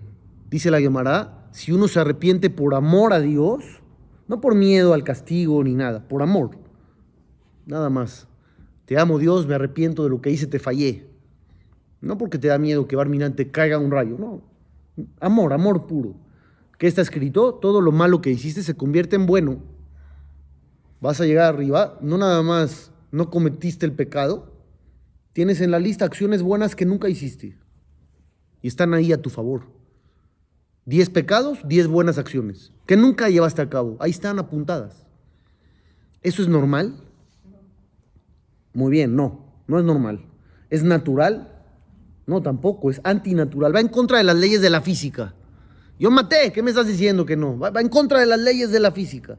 [0.50, 3.84] dice la Gemara, si uno se arrepiente por amor a Dios,
[4.28, 6.58] no por miedo al castigo ni nada, por amor.
[7.68, 8.28] Nada más.
[8.86, 11.08] Te amo Dios, me arrepiento de lo que hice, te fallé.
[12.02, 14.42] No porque te da miedo que Barminan te caiga un rayo, no.
[15.20, 16.16] Amor, amor puro.
[16.80, 17.54] ¿Qué está escrito?
[17.54, 19.73] Todo lo malo que hiciste se convierte en bueno.
[21.04, 24.54] Vas a llegar arriba, no nada más no cometiste el pecado,
[25.34, 27.58] tienes en la lista acciones buenas que nunca hiciste.
[28.62, 29.64] Y están ahí a tu favor.
[30.86, 33.98] Diez pecados, diez buenas acciones que nunca llevaste a cabo.
[34.00, 35.06] Ahí están apuntadas.
[36.22, 36.96] ¿Eso es normal?
[38.74, 40.24] Muy bien, no, no es normal.
[40.70, 41.52] ¿Es natural?
[42.26, 43.76] No, tampoco, es antinatural.
[43.76, 45.36] Va en contra de las leyes de la física.
[46.00, 47.60] Yo maté, ¿qué me estás diciendo que no?
[47.60, 49.38] Va, va en contra de las leyes de la física.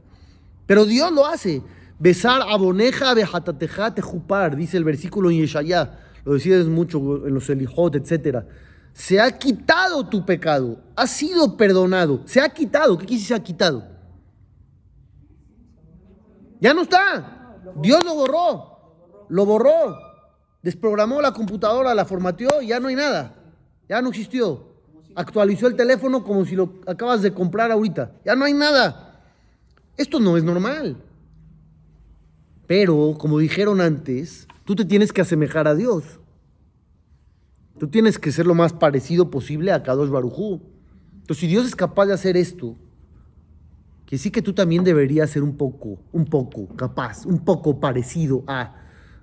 [0.66, 1.62] Pero Dios lo hace.
[1.98, 5.98] Besar aboneja bejatateja tejupar, dice el versículo en Yeshayá.
[6.24, 8.44] Lo decías mucho en los Elijot, etc.
[8.92, 12.22] Se ha quitado tu pecado, ha sido perdonado.
[12.24, 12.96] Se ha quitado.
[12.96, 13.84] ¿Qué decir se ha quitado?
[16.60, 17.58] Ya no está.
[17.76, 19.26] Dios lo borró.
[19.28, 19.98] Lo borró.
[20.62, 23.34] Desprogramó la computadora, la formateó y ya no hay nada.
[23.88, 24.74] Ya no existió.
[25.14, 28.12] Actualizó el teléfono como si lo acabas de comprar ahorita.
[28.24, 29.13] Ya no hay nada.
[29.96, 30.96] Esto no es normal.
[32.66, 36.20] Pero, como dijeron antes, tú te tienes que asemejar a Dios.
[37.78, 40.62] Tú tienes que ser lo más parecido posible a Kadosh Barujú.
[41.12, 42.76] Entonces, si Dios es capaz de hacer esto,
[44.06, 48.44] que sí que tú también deberías ser un poco, un poco capaz, un poco parecido
[48.46, 48.76] a,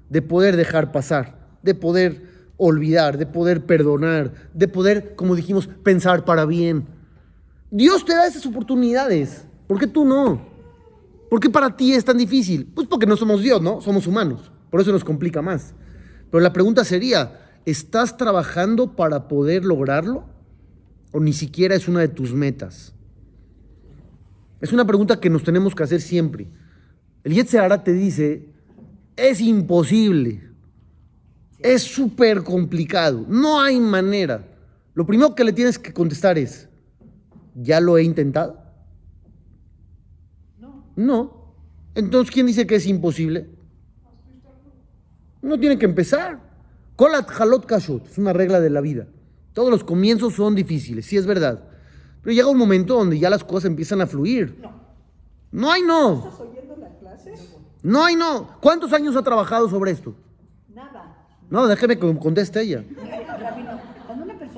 [0.10, 2.26] de poder dejar pasar, de poder
[2.58, 6.86] olvidar, de poder perdonar, de poder, como dijimos, pensar para bien.
[7.70, 9.46] Dios te da esas oportunidades.
[9.68, 10.51] ¿Por qué tú no?
[11.32, 12.65] ¿Por qué para ti es tan difícil?
[12.76, 13.80] Pues porque no somos Dios, ¿no?
[13.80, 14.52] Somos humanos.
[14.70, 15.74] Por eso nos complica más.
[16.30, 20.26] Pero la pregunta sería, ¿estás trabajando para poder lograrlo?
[21.13, 22.94] ¿O ni siquiera es una de tus metas?
[24.60, 26.50] Es una pregunta que nos tenemos que hacer siempre.
[27.24, 28.50] El Yetzirah te dice,
[29.15, 30.50] es imposible.
[31.60, 33.26] Es súper complicado.
[33.30, 34.46] No hay manera.
[34.94, 36.67] Lo primero que le tienes que contestar es,
[37.56, 38.61] ¿ya lo he intentado?
[40.96, 41.54] No.
[41.96, 43.50] Entonces, ¿quién dice que es imposible?
[45.42, 46.40] No tiene que empezar.
[46.96, 49.08] Kolat halot kashot, es una regla de la vida.
[49.54, 51.64] Todos los comienzos son difíciles, sí es verdad.
[52.22, 54.58] Pero llega un momento donde ya las cosas empiezan a fluir.
[54.62, 54.72] No.
[55.52, 56.20] No hay no.
[56.20, 57.34] ¿Estás oyendo la clase?
[57.82, 58.58] No hay no.
[58.62, 60.16] ¿Cuántos años ha trabajado sobre esto?
[60.74, 61.18] Nada.
[61.50, 62.84] No, déjeme que conteste ella.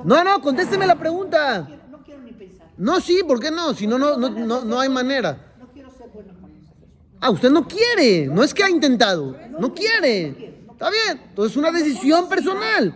[0.04, 1.66] No, no, contésteme la pregunta.
[1.90, 2.68] no quiero ni pensar.
[2.78, 3.74] No, sí, ¿por qué no?
[3.74, 5.38] Si no, no, no, no, no hay manera.
[5.58, 7.13] No quiero ser bueno con esa persona.
[7.24, 8.28] Ah, usted no quiere.
[8.28, 9.34] No es que ha intentado.
[9.58, 10.28] No quiere.
[10.70, 11.22] Está bien.
[11.30, 12.94] Entonces es una decisión personal.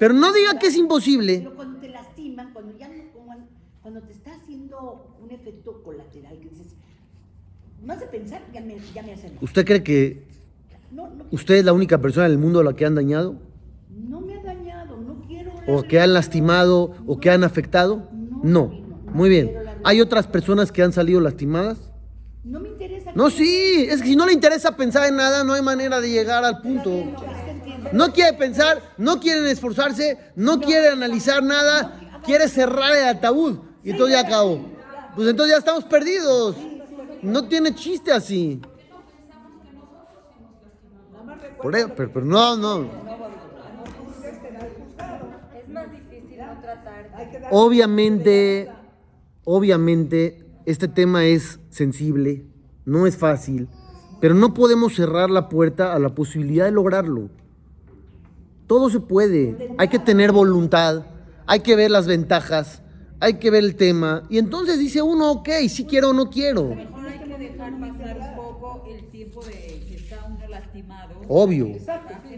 [0.00, 1.38] Pero no diga que es imposible.
[1.38, 2.94] Pero cuando te lastiman, cuando ya no,
[3.80, 6.74] cuando te está haciendo un efecto colateral, que dices,
[7.84, 9.38] más de pensar, ya me, ya me hacen.
[9.40, 10.24] ¿Usted cree que
[11.30, 13.36] usted es la única persona en el mundo a la que han dañado?
[13.90, 15.52] no me ha dañado, no quiero.
[15.68, 16.96] ¿O que han lastimado?
[17.06, 18.08] ¿O que han afectado?
[18.42, 18.72] No.
[19.12, 19.52] Muy bien.
[19.84, 21.92] ¿Hay otras personas que han salido lastimadas?
[22.48, 23.12] No me interesa.
[23.14, 23.86] No, sí.
[23.90, 26.62] Es que si no le interesa pensar en nada, no hay manera de llegar al
[26.62, 26.90] punto.
[27.92, 33.58] No, quiere pensar, no quieren esforzarse, no quiere analizar nada, quiere cerrar el ataúd.
[33.84, 34.64] Y entonces ya acabó.
[35.14, 36.56] Pues entonces ya estamos perdidos.
[37.20, 38.62] No tiene chiste así.
[41.60, 42.82] Por eso, pero, pero no, no.
[45.54, 47.10] Es más difícil no tratar.
[47.50, 48.70] Obviamente,
[49.44, 52.44] obviamente, este tema es sensible,
[52.84, 53.68] no es fácil,
[54.20, 57.30] pero no podemos cerrar la puerta a la posibilidad de lograrlo.
[58.66, 61.06] Todo se puede, hay que tener voluntad,
[61.46, 62.82] hay que ver las ventajas,
[63.18, 66.68] hay que ver el tema, y entonces dice uno, ok, si quiero o no quiero.
[66.68, 69.52] Mejor hay que dejar pasar un poco el tiempo de
[69.88, 71.22] que está uno lastimado.
[71.28, 71.68] Obvio,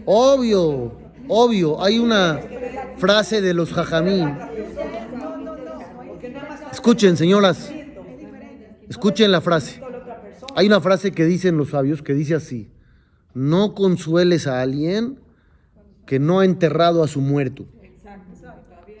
[0.05, 0.93] obvio,
[1.27, 1.83] obvio.
[1.83, 2.39] Hay una
[2.95, 4.37] frase de los jajamín.
[6.71, 7.73] Escuchen, señoras.
[8.91, 9.81] Escuchen la frase.
[10.53, 12.67] Hay una frase que dicen los sabios que dice así:
[13.33, 15.17] No consueles a alguien
[16.05, 17.65] que no ha enterrado a su muerto.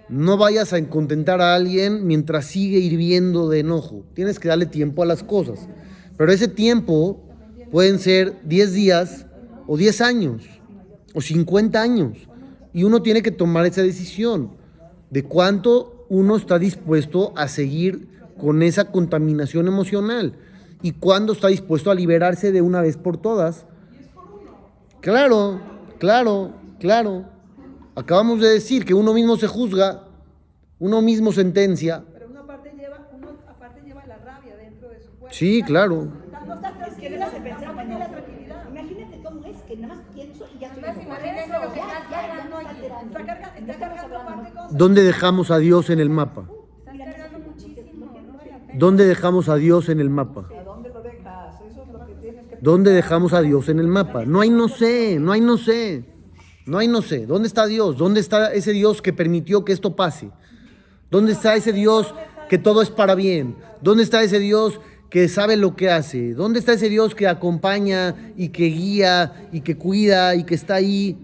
[0.07, 4.05] No vayas a contentar a alguien mientras sigue hirviendo de enojo.
[4.13, 5.67] Tienes que darle tiempo a las cosas.
[6.15, 7.21] Pero ese tiempo
[7.69, 9.25] pueden ser 10 días
[9.67, 10.45] o 10 años
[11.13, 12.17] o 50 años.
[12.71, 14.51] Y uno tiene que tomar esa decisión
[15.09, 18.07] de cuánto uno está dispuesto a seguir
[18.41, 20.33] con esa contaminación emocional
[20.81, 23.65] y cuándo está dispuesto a liberarse de una vez por todas.
[24.99, 25.59] Claro,
[25.99, 27.25] claro, claro.
[27.95, 30.03] Acabamos de decir que uno mismo se juzga,
[30.79, 32.03] uno mismo sentencia.
[32.13, 35.35] Pero uno aparte lleva, uno aparte lleva la rabia dentro de su cuerpo.
[35.35, 36.07] Sí, claro.
[36.45, 36.71] Cosas.
[44.71, 46.45] ¿Dónde dejamos a Dios en el mapa?
[46.79, 48.60] Estás cargando muchísimo, no vale la pena.
[48.73, 50.47] ¿Dónde dejamos a Dios en el mapa?
[52.61, 54.23] ¿Dónde dejamos a Dios en el mapa?
[54.25, 56.05] No hay no sé, no hay no sé.
[56.65, 57.25] No hay no sé.
[57.25, 57.97] ¿Dónde está Dios?
[57.97, 60.29] ¿Dónde está ese Dios que permitió que esto pase?
[61.09, 62.13] ¿Dónde está ese Dios
[62.49, 63.55] que todo es para bien?
[63.81, 64.79] ¿Dónde está ese Dios
[65.09, 66.33] que sabe lo que hace?
[66.33, 70.75] ¿Dónde está ese Dios que acompaña y que guía y que cuida y que está
[70.75, 71.17] ahí?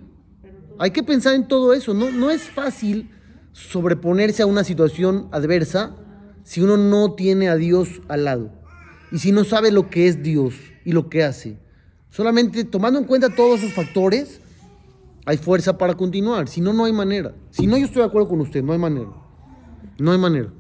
[0.79, 1.93] Hay que pensar en todo eso.
[1.93, 3.12] No, no es fácil
[3.53, 5.95] sobreponerse a una situación adversa
[6.47, 8.49] si uno no tiene a Dios al lado
[9.12, 10.53] y si no sabe lo que es Dios
[10.86, 11.57] y lo que hace.
[12.10, 14.39] Solamente tomando en cuenta todos esos factores,
[15.25, 16.47] hay fuerza para continuar.
[16.47, 17.36] Si no, no hay manera.
[17.49, 19.10] Si no, yo estoy de acuerdo con usted, no hay manera.
[19.99, 20.53] No hay manera.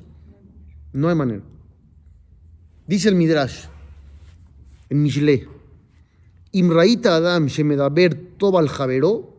[0.91, 1.43] No hay manera.
[2.85, 3.67] Dice el Midrash
[4.89, 5.47] en Mishle,
[6.51, 9.37] Imraita Adam Shemedaber Tobal Javero,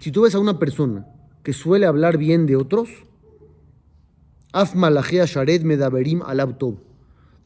[0.00, 1.06] si tú ves a una persona
[1.42, 2.90] que suele hablar bien de otros,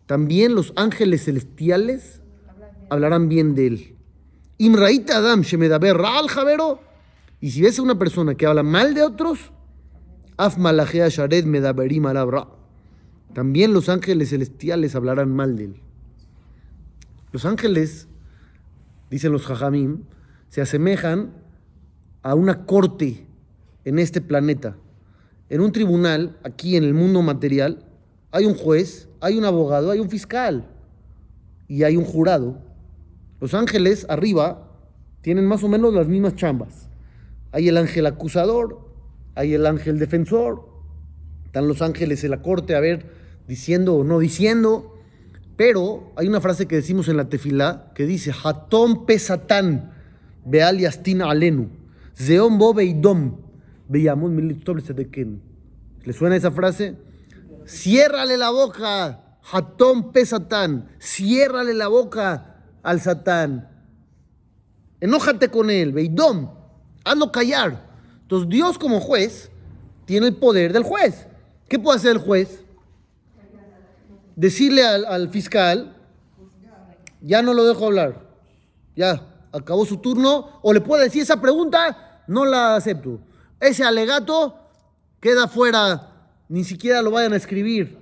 [0.07, 2.21] También los ángeles celestiales
[2.91, 3.97] hablarán bien de él.
[5.13, 6.81] Adam Shemedaber Raal Javero.
[7.41, 9.53] Y si ves a una persona que habla mal de otros,
[10.37, 12.49] Af Malachea Shared Medaberim Alab Ra.
[13.35, 15.77] También los ángeles celestiales hablarán mal de él.
[17.33, 18.09] Los ángeles,
[19.11, 20.03] dicen los Jajamim,
[20.51, 21.33] se asemejan
[22.23, 23.27] a una corte
[23.85, 24.77] en este planeta.
[25.53, 27.85] En un tribunal, aquí en el mundo material,
[28.31, 30.67] hay un juez, hay un abogado, hay un fiscal
[31.69, 32.57] y hay un jurado.
[33.39, 34.71] Los ángeles arriba
[35.21, 36.89] tienen más o menos las mismas chambas.
[37.51, 38.81] Hay el ángel acusador,
[39.35, 40.71] hay el ángel defensor,
[41.45, 43.05] están los ángeles en la corte a ver
[43.47, 44.97] diciendo o no diciendo.
[45.59, 49.93] Pero hay una frase que decimos en la tefilá que dice: Hatón pesatán,
[50.47, 51.69] beal yastin alenu,
[52.17, 52.75] zeon bo
[53.93, 56.97] veíamos ¿Le suena esa frase?
[57.67, 63.69] Ciérrale la boca, Hatón pesatán, ciérrale la boca al satán.
[64.99, 66.51] Enójate con él, beidom,
[67.05, 67.91] hazlo callar.
[68.23, 69.51] Entonces Dios como juez
[70.07, 71.27] tiene el poder del juez.
[71.69, 72.65] ¿Qué puede hacer el juez?
[74.35, 75.97] Decirle al, al fiscal,
[77.21, 78.27] ya no lo dejo hablar,
[78.97, 83.21] ya, acabó su turno, o le puede decir esa pregunta, no la acepto.
[83.63, 84.59] Ese alegato
[85.21, 87.97] queda fuera, ni siquiera lo vayan a escribir.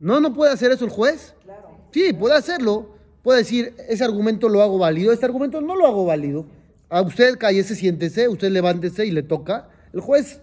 [0.00, 1.32] No, no puede hacer eso el juez.
[1.92, 2.96] Sí, puede hacerlo.
[3.22, 6.46] Puede decir, ese argumento lo hago válido, este argumento no lo hago válido.
[6.88, 9.68] A usted cállese, siéntese, usted levántese y le toca.
[9.92, 10.40] El juez,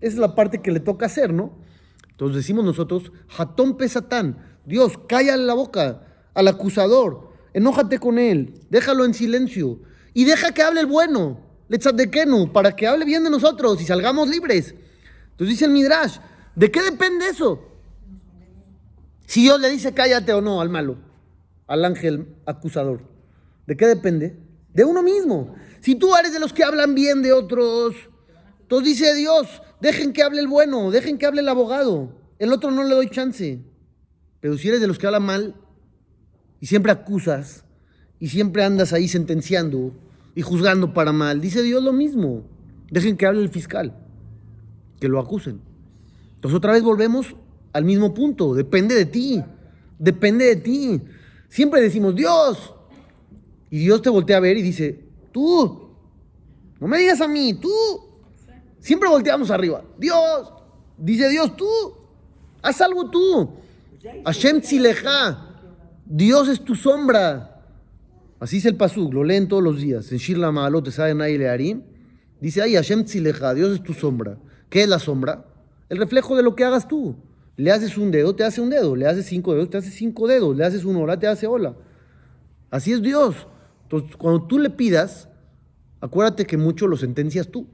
[0.00, 1.58] esa es la parte que le toca hacer, ¿no?
[2.10, 6.02] Entonces decimos nosotros, Hatón Pesatán, Dios, cállale la boca
[6.32, 9.80] al acusador, enójate con él, déjalo en silencio
[10.14, 14.28] y deja que hable el bueno, Letzadekenu, para que hable bien de nosotros y salgamos
[14.28, 14.74] libres.
[15.30, 16.18] Entonces dice el Midrash,
[16.54, 17.62] ¿de qué depende eso?
[19.26, 20.96] Si Dios le dice cállate o no al malo,
[21.66, 23.02] al ángel acusador,
[23.66, 24.38] ¿de qué depende?
[24.72, 25.54] De uno mismo.
[25.80, 27.94] Si tú eres de los que hablan bien de otros,
[28.62, 32.16] entonces dice Dios, dejen que hable el bueno, dejen que hable el abogado.
[32.38, 33.60] El otro no le doy chance.
[34.40, 35.54] Pero si eres de los que hablan mal
[36.60, 37.64] y siempre acusas
[38.18, 39.92] y siempre andas ahí sentenciando
[40.34, 42.44] y juzgando para mal, dice Dios lo mismo.
[42.90, 43.94] Dejen que hable el fiscal,
[45.00, 45.60] que lo acusen.
[46.34, 47.34] Entonces otra vez volvemos
[47.72, 49.42] al mismo punto, depende de ti,
[49.98, 51.00] depende de ti.
[51.48, 52.74] Siempre decimos, Dios,
[53.70, 55.88] y Dios te voltea a ver y dice, tú,
[56.80, 57.70] no me digas a mí, tú.
[58.78, 59.82] Siempre volteamos arriba.
[59.98, 60.52] Dios,
[60.96, 61.66] dice Dios, tú,
[62.62, 63.50] haz algo tú.
[64.24, 65.56] Hashem Tzileja,
[66.06, 67.57] Dios es tu sombra.
[68.40, 70.12] Así es el pasuk, lo leen todos los días.
[70.12, 70.38] En Shir
[70.90, 71.82] saben ahí Learim.
[72.40, 74.38] Dice ahí, Hashem Tzileja, Dios es tu sombra.
[74.70, 75.44] ¿Qué es la sombra?
[75.88, 77.16] El reflejo de lo que hagas tú.
[77.56, 78.94] Le haces un dedo, te hace un dedo.
[78.94, 80.56] Le haces cinco dedos, te hace cinco dedos.
[80.56, 81.74] Le haces una ola, te hace ola.
[82.70, 83.48] Así es Dios.
[83.84, 85.28] Entonces, cuando tú le pidas,
[86.00, 87.66] acuérdate que mucho lo sentencias tú.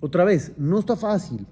[0.00, 1.46] Otra vez, no está fácil.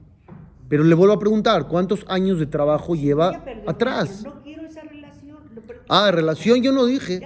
[0.68, 4.24] Pero le vuelvo a preguntar, ¿cuántos años de trabajo lleva atrás?
[4.24, 5.36] No quiero esa relación.
[5.88, 7.20] Ah, relación yo no dije.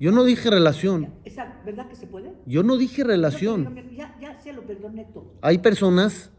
[0.00, 1.12] Yo no dije relación.
[1.26, 2.32] Esa, ¿Verdad que se puede?
[2.46, 3.74] Yo no dije No, relación.
[3.94, 5.34] Ya, ya se lo perdoné todo.
[5.42, 6.30] Hay personas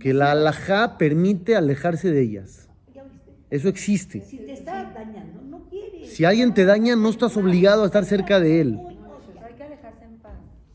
[0.00, 2.68] que la alajá permite alejarse de ellas.
[2.92, 3.32] ¿Ya viste?
[3.50, 4.20] Eso existe.
[4.22, 6.12] Si te está dañando, no quieres.
[6.12, 8.80] Si alguien te daña, no estás obligado a estar cerca de él.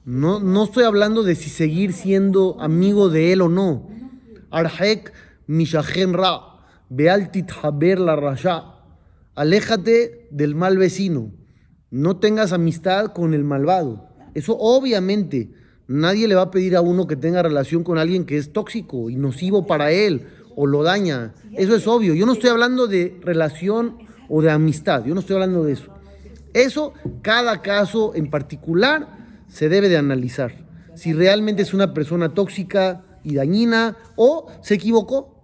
[0.05, 3.89] No, no estoy hablando de si seguir siendo amigo de él o no.
[4.49, 5.13] Arhek
[5.47, 6.39] mishajen ra,
[6.89, 8.75] bealtit haber la rasha.
[9.35, 11.31] Aléjate del mal vecino.
[11.93, 14.09] No tengas amistad con el malvado.
[14.33, 15.51] Eso obviamente
[15.85, 19.11] nadie le va a pedir a uno que tenga relación con alguien que es tóxico
[19.11, 20.25] y nocivo para él
[20.55, 21.35] o lo daña.
[21.51, 22.15] Eso es obvio.
[22.15, 25.05] Yo no estoy hablando de relación o de amistad.
[25.05, 25.93] Yo no estoy hablando de eso.
[26.55, 29.07] Eso, cada caso en particular,
[29.47, 30.65] se debe de analizar.
[30.95, 35.43] Si realmente es una persona tóxica y dañina o se equivocó.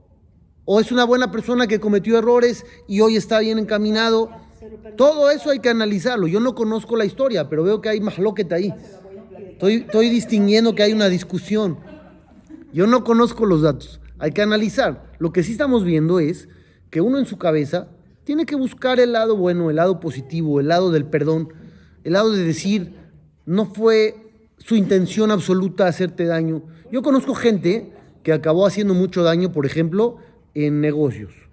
[0.66, 4.49] O es una buena persona que cometió errores y hoy está bien encaminado.
[4.98, 6.28] Todo eso hay que analizarlo.
[6.28, 8.74] Yo no conozco la historia, pero veo que hay mahloket ahí.
[9.52, 11.78] Estoy, estoy distinguiendo que hay una discusión.
[12.74, 14.00] Yo no conozco los datos.
[14.20, 15.12] Hay que analizar.
[15.20, 16.50] Lo que sí estamos viendo es
[16.90, 17.88] que uno en su cabeza
[18.24, 21.50] tiene que buscar el lado bueno, el lado positivo, el lado del perdón,
[22.04, 22.94] el lado de decir,
[23.46, 24.16] no fue
[24.58, 26.64] su intención absoluta hacerte daño.
[26.92, 27.94] Yo conozco gente
[28.24, 30.18] que acabó haciendo mucho daño, por ejemplo,
[30.54, 31.49] en negocios.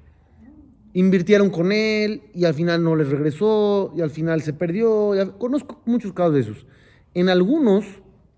[0.96, 5.12] Invirtieron con él y al final no les regresó y al final se perdió.
[5.36, 6.66] Conozco muchos casos de esos.
[7.12, 7.84] En algunos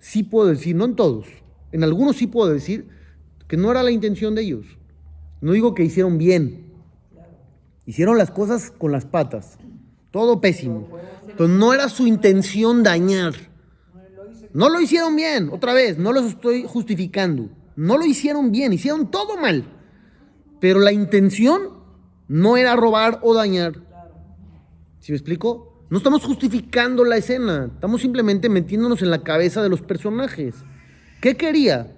[0.01, 1.29] sí puedo decir, no en todos,
[1.71, 2.89] en algunos sí puedo decir
[3.47, 4.67] que no era la intención de ellos.
[5.41, 6.73] No digo que hicieron bien,
[7.87, 9.57] hicieron las cosas con las patas,
[10.11, 10.89] todo pésimo.
[11.37, 13.35] Pero no era su intención dañar.
[14.53, 17.51] No lo hicieron bien, otra vez, no los estoy justificando.
[17.77, 19.65] No lo hicieron bien, hicieron todo mal.
[20.59, 21.78] Pero la intención
[22.29, 23.75] no era robar o dañar.
[25.01, 25.87] ¿Sí me explico?
[25.91, 30.55] No estamos justificando la escena, estamos simplemente metiéndonos en la cabeza de los personajes.
[31.21, 31.97] ¿Qué quería?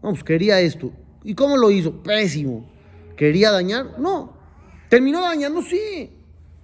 [0.00, 0.90] Vamos, quería esto.
[1.22, 2.02] ¿Y cómo lo hizo?
[2.02, 2.68] Pésimo.
[3.16, 4.00] ¿Quería dañar?
[4.00, 4.32] No.
[4.88, 5.62] ¿Terminó dañando?
[5.62, 6.10] Sí.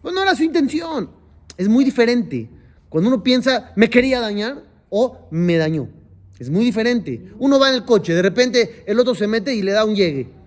[0.03, 1.11] Pues no era su intención.
[1.57, 2.51] Es muy diferente.
[2.89, 5.89] Cuando uno piensa, me quería dañar o me dañó.
[6.39, 7.32] Es muy diferente.
[7.39, 9.95] Uno va en el coche, de repente el otro se mete y le da un
[9.95, 10.38] llegue.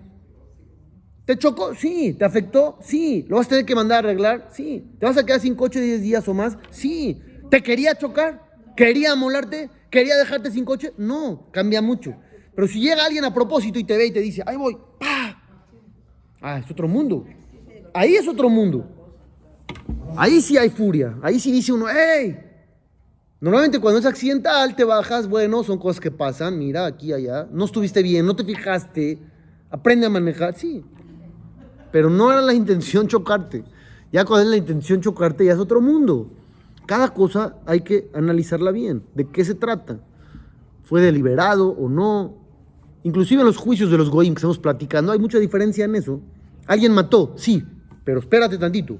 [1.24, 1.74] ¿Te chocó?
[1.74, 2.14] Sí.
[2.18, 2.78] ¿Te afectó?
[2.80, 3.24] Sí.
[3.28, 4.48] ¿Lo vas a tener que mandar a arreglar?
[4.52, 4.84] Sí.
[4.98, 6.58] ¿Te vas a quedar sin coche 10 días o más?
[6.70, 7.20] Sí.
[7.50, 8.42] ¿Te quería chocar?
[8.76, 9.70] ¿Quería molarte?
[9.90, 10.92] ¿Quería dejarte sin coche?
[10.96, 12.14] No, cambia mucho.
[12.54, 15.42] Pero si llega alguien a propósito y te ve y te dice, ahí voy, ¡pa!
[16.40, 17.24] Ah, es otro mundo.
[17.94, 18.88] Ahí es otro mundo.
[20.16, 21.16] Ahí sí hay furia.
[21.22, 22.38] Ahí sí dice uno, ¡hey!
[23.40, 27.64] Normalmente cuando es accidental te bajas, bueno, son cosas que pasan, mira, aquí, allá, no
[27.64, 29.18] estuviste bien, no te fijaste,
[29.68, 30.84] aprende a manejar, sí.
[31.92, 33.64] Pero no era la intención chocarte.
[34.10, 36.30] Ya cuando es la intención chocarte ya es otro mundo.
[36.86, 39.04] Cada cosa hay que analizarla bien.
[39.14, 40.00] ¿De qué se trata?
[40.82, 42.34] ¿Fue deliberado o no?
[43.04, 46.20] Inclusive en los juicios de los goyim que estamos platicando hay mucha diferencia en eso.
[46.66, 47.64] Alguien mató, sí,
[48.04, 48.98] pero espérate tantito.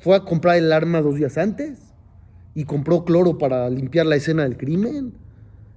[0.00, 1.78] ¿Fue a comprar el arma dos días antes?
[2.54, 5.14] ¿Y compró cloro para limpiar la escena del crimen?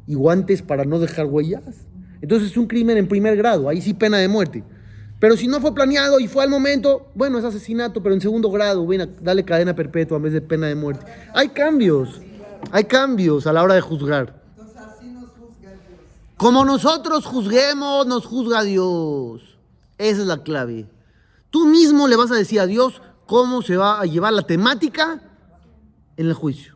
[0.05, 1.85] ¿Y guantes para no dejar huellas?
[2.21, 4.63] Entonces es un crimen en primer grado, ahí sí pena de muerte.
[5.19, 8.51] Pero si no fue planeado y fue al momento, bueno, es asesinato, pero en segundo
[8.51, 11.05] grado, ven, dale cadena perpetua en vez de pena de muerte.
[11.33, 12.21] Hay cambios,
[12.71, 14.41] hay cambios a la hora de juzgar.
[16.37, 19.57] Como nosotros juzguemos, nos juzga Dios.
[19.97, 20.87] Esa es la clave.
[21.49, 25.23] Tú mismo le vas a decir a Dios cómo se va a llevar la temática
[26.15, 26.75] en el juicio.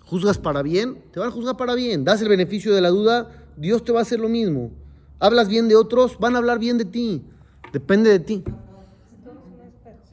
[0.00, 2.04] Juzgas para bien, te van a juzgar para bien.
[2.04, 4.70] Das el beneficio de la duda, Dios te va a hacer lo mismo.
[5.18, 7.22] Hablas bien de otros, van a hablar bien de ti.
[7.76, 8.42] Depende de ti.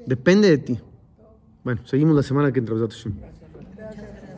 [0.06, 0.80] Depende de ti.
[1.64, 2.76] Bueno, seguimos la semana que entra.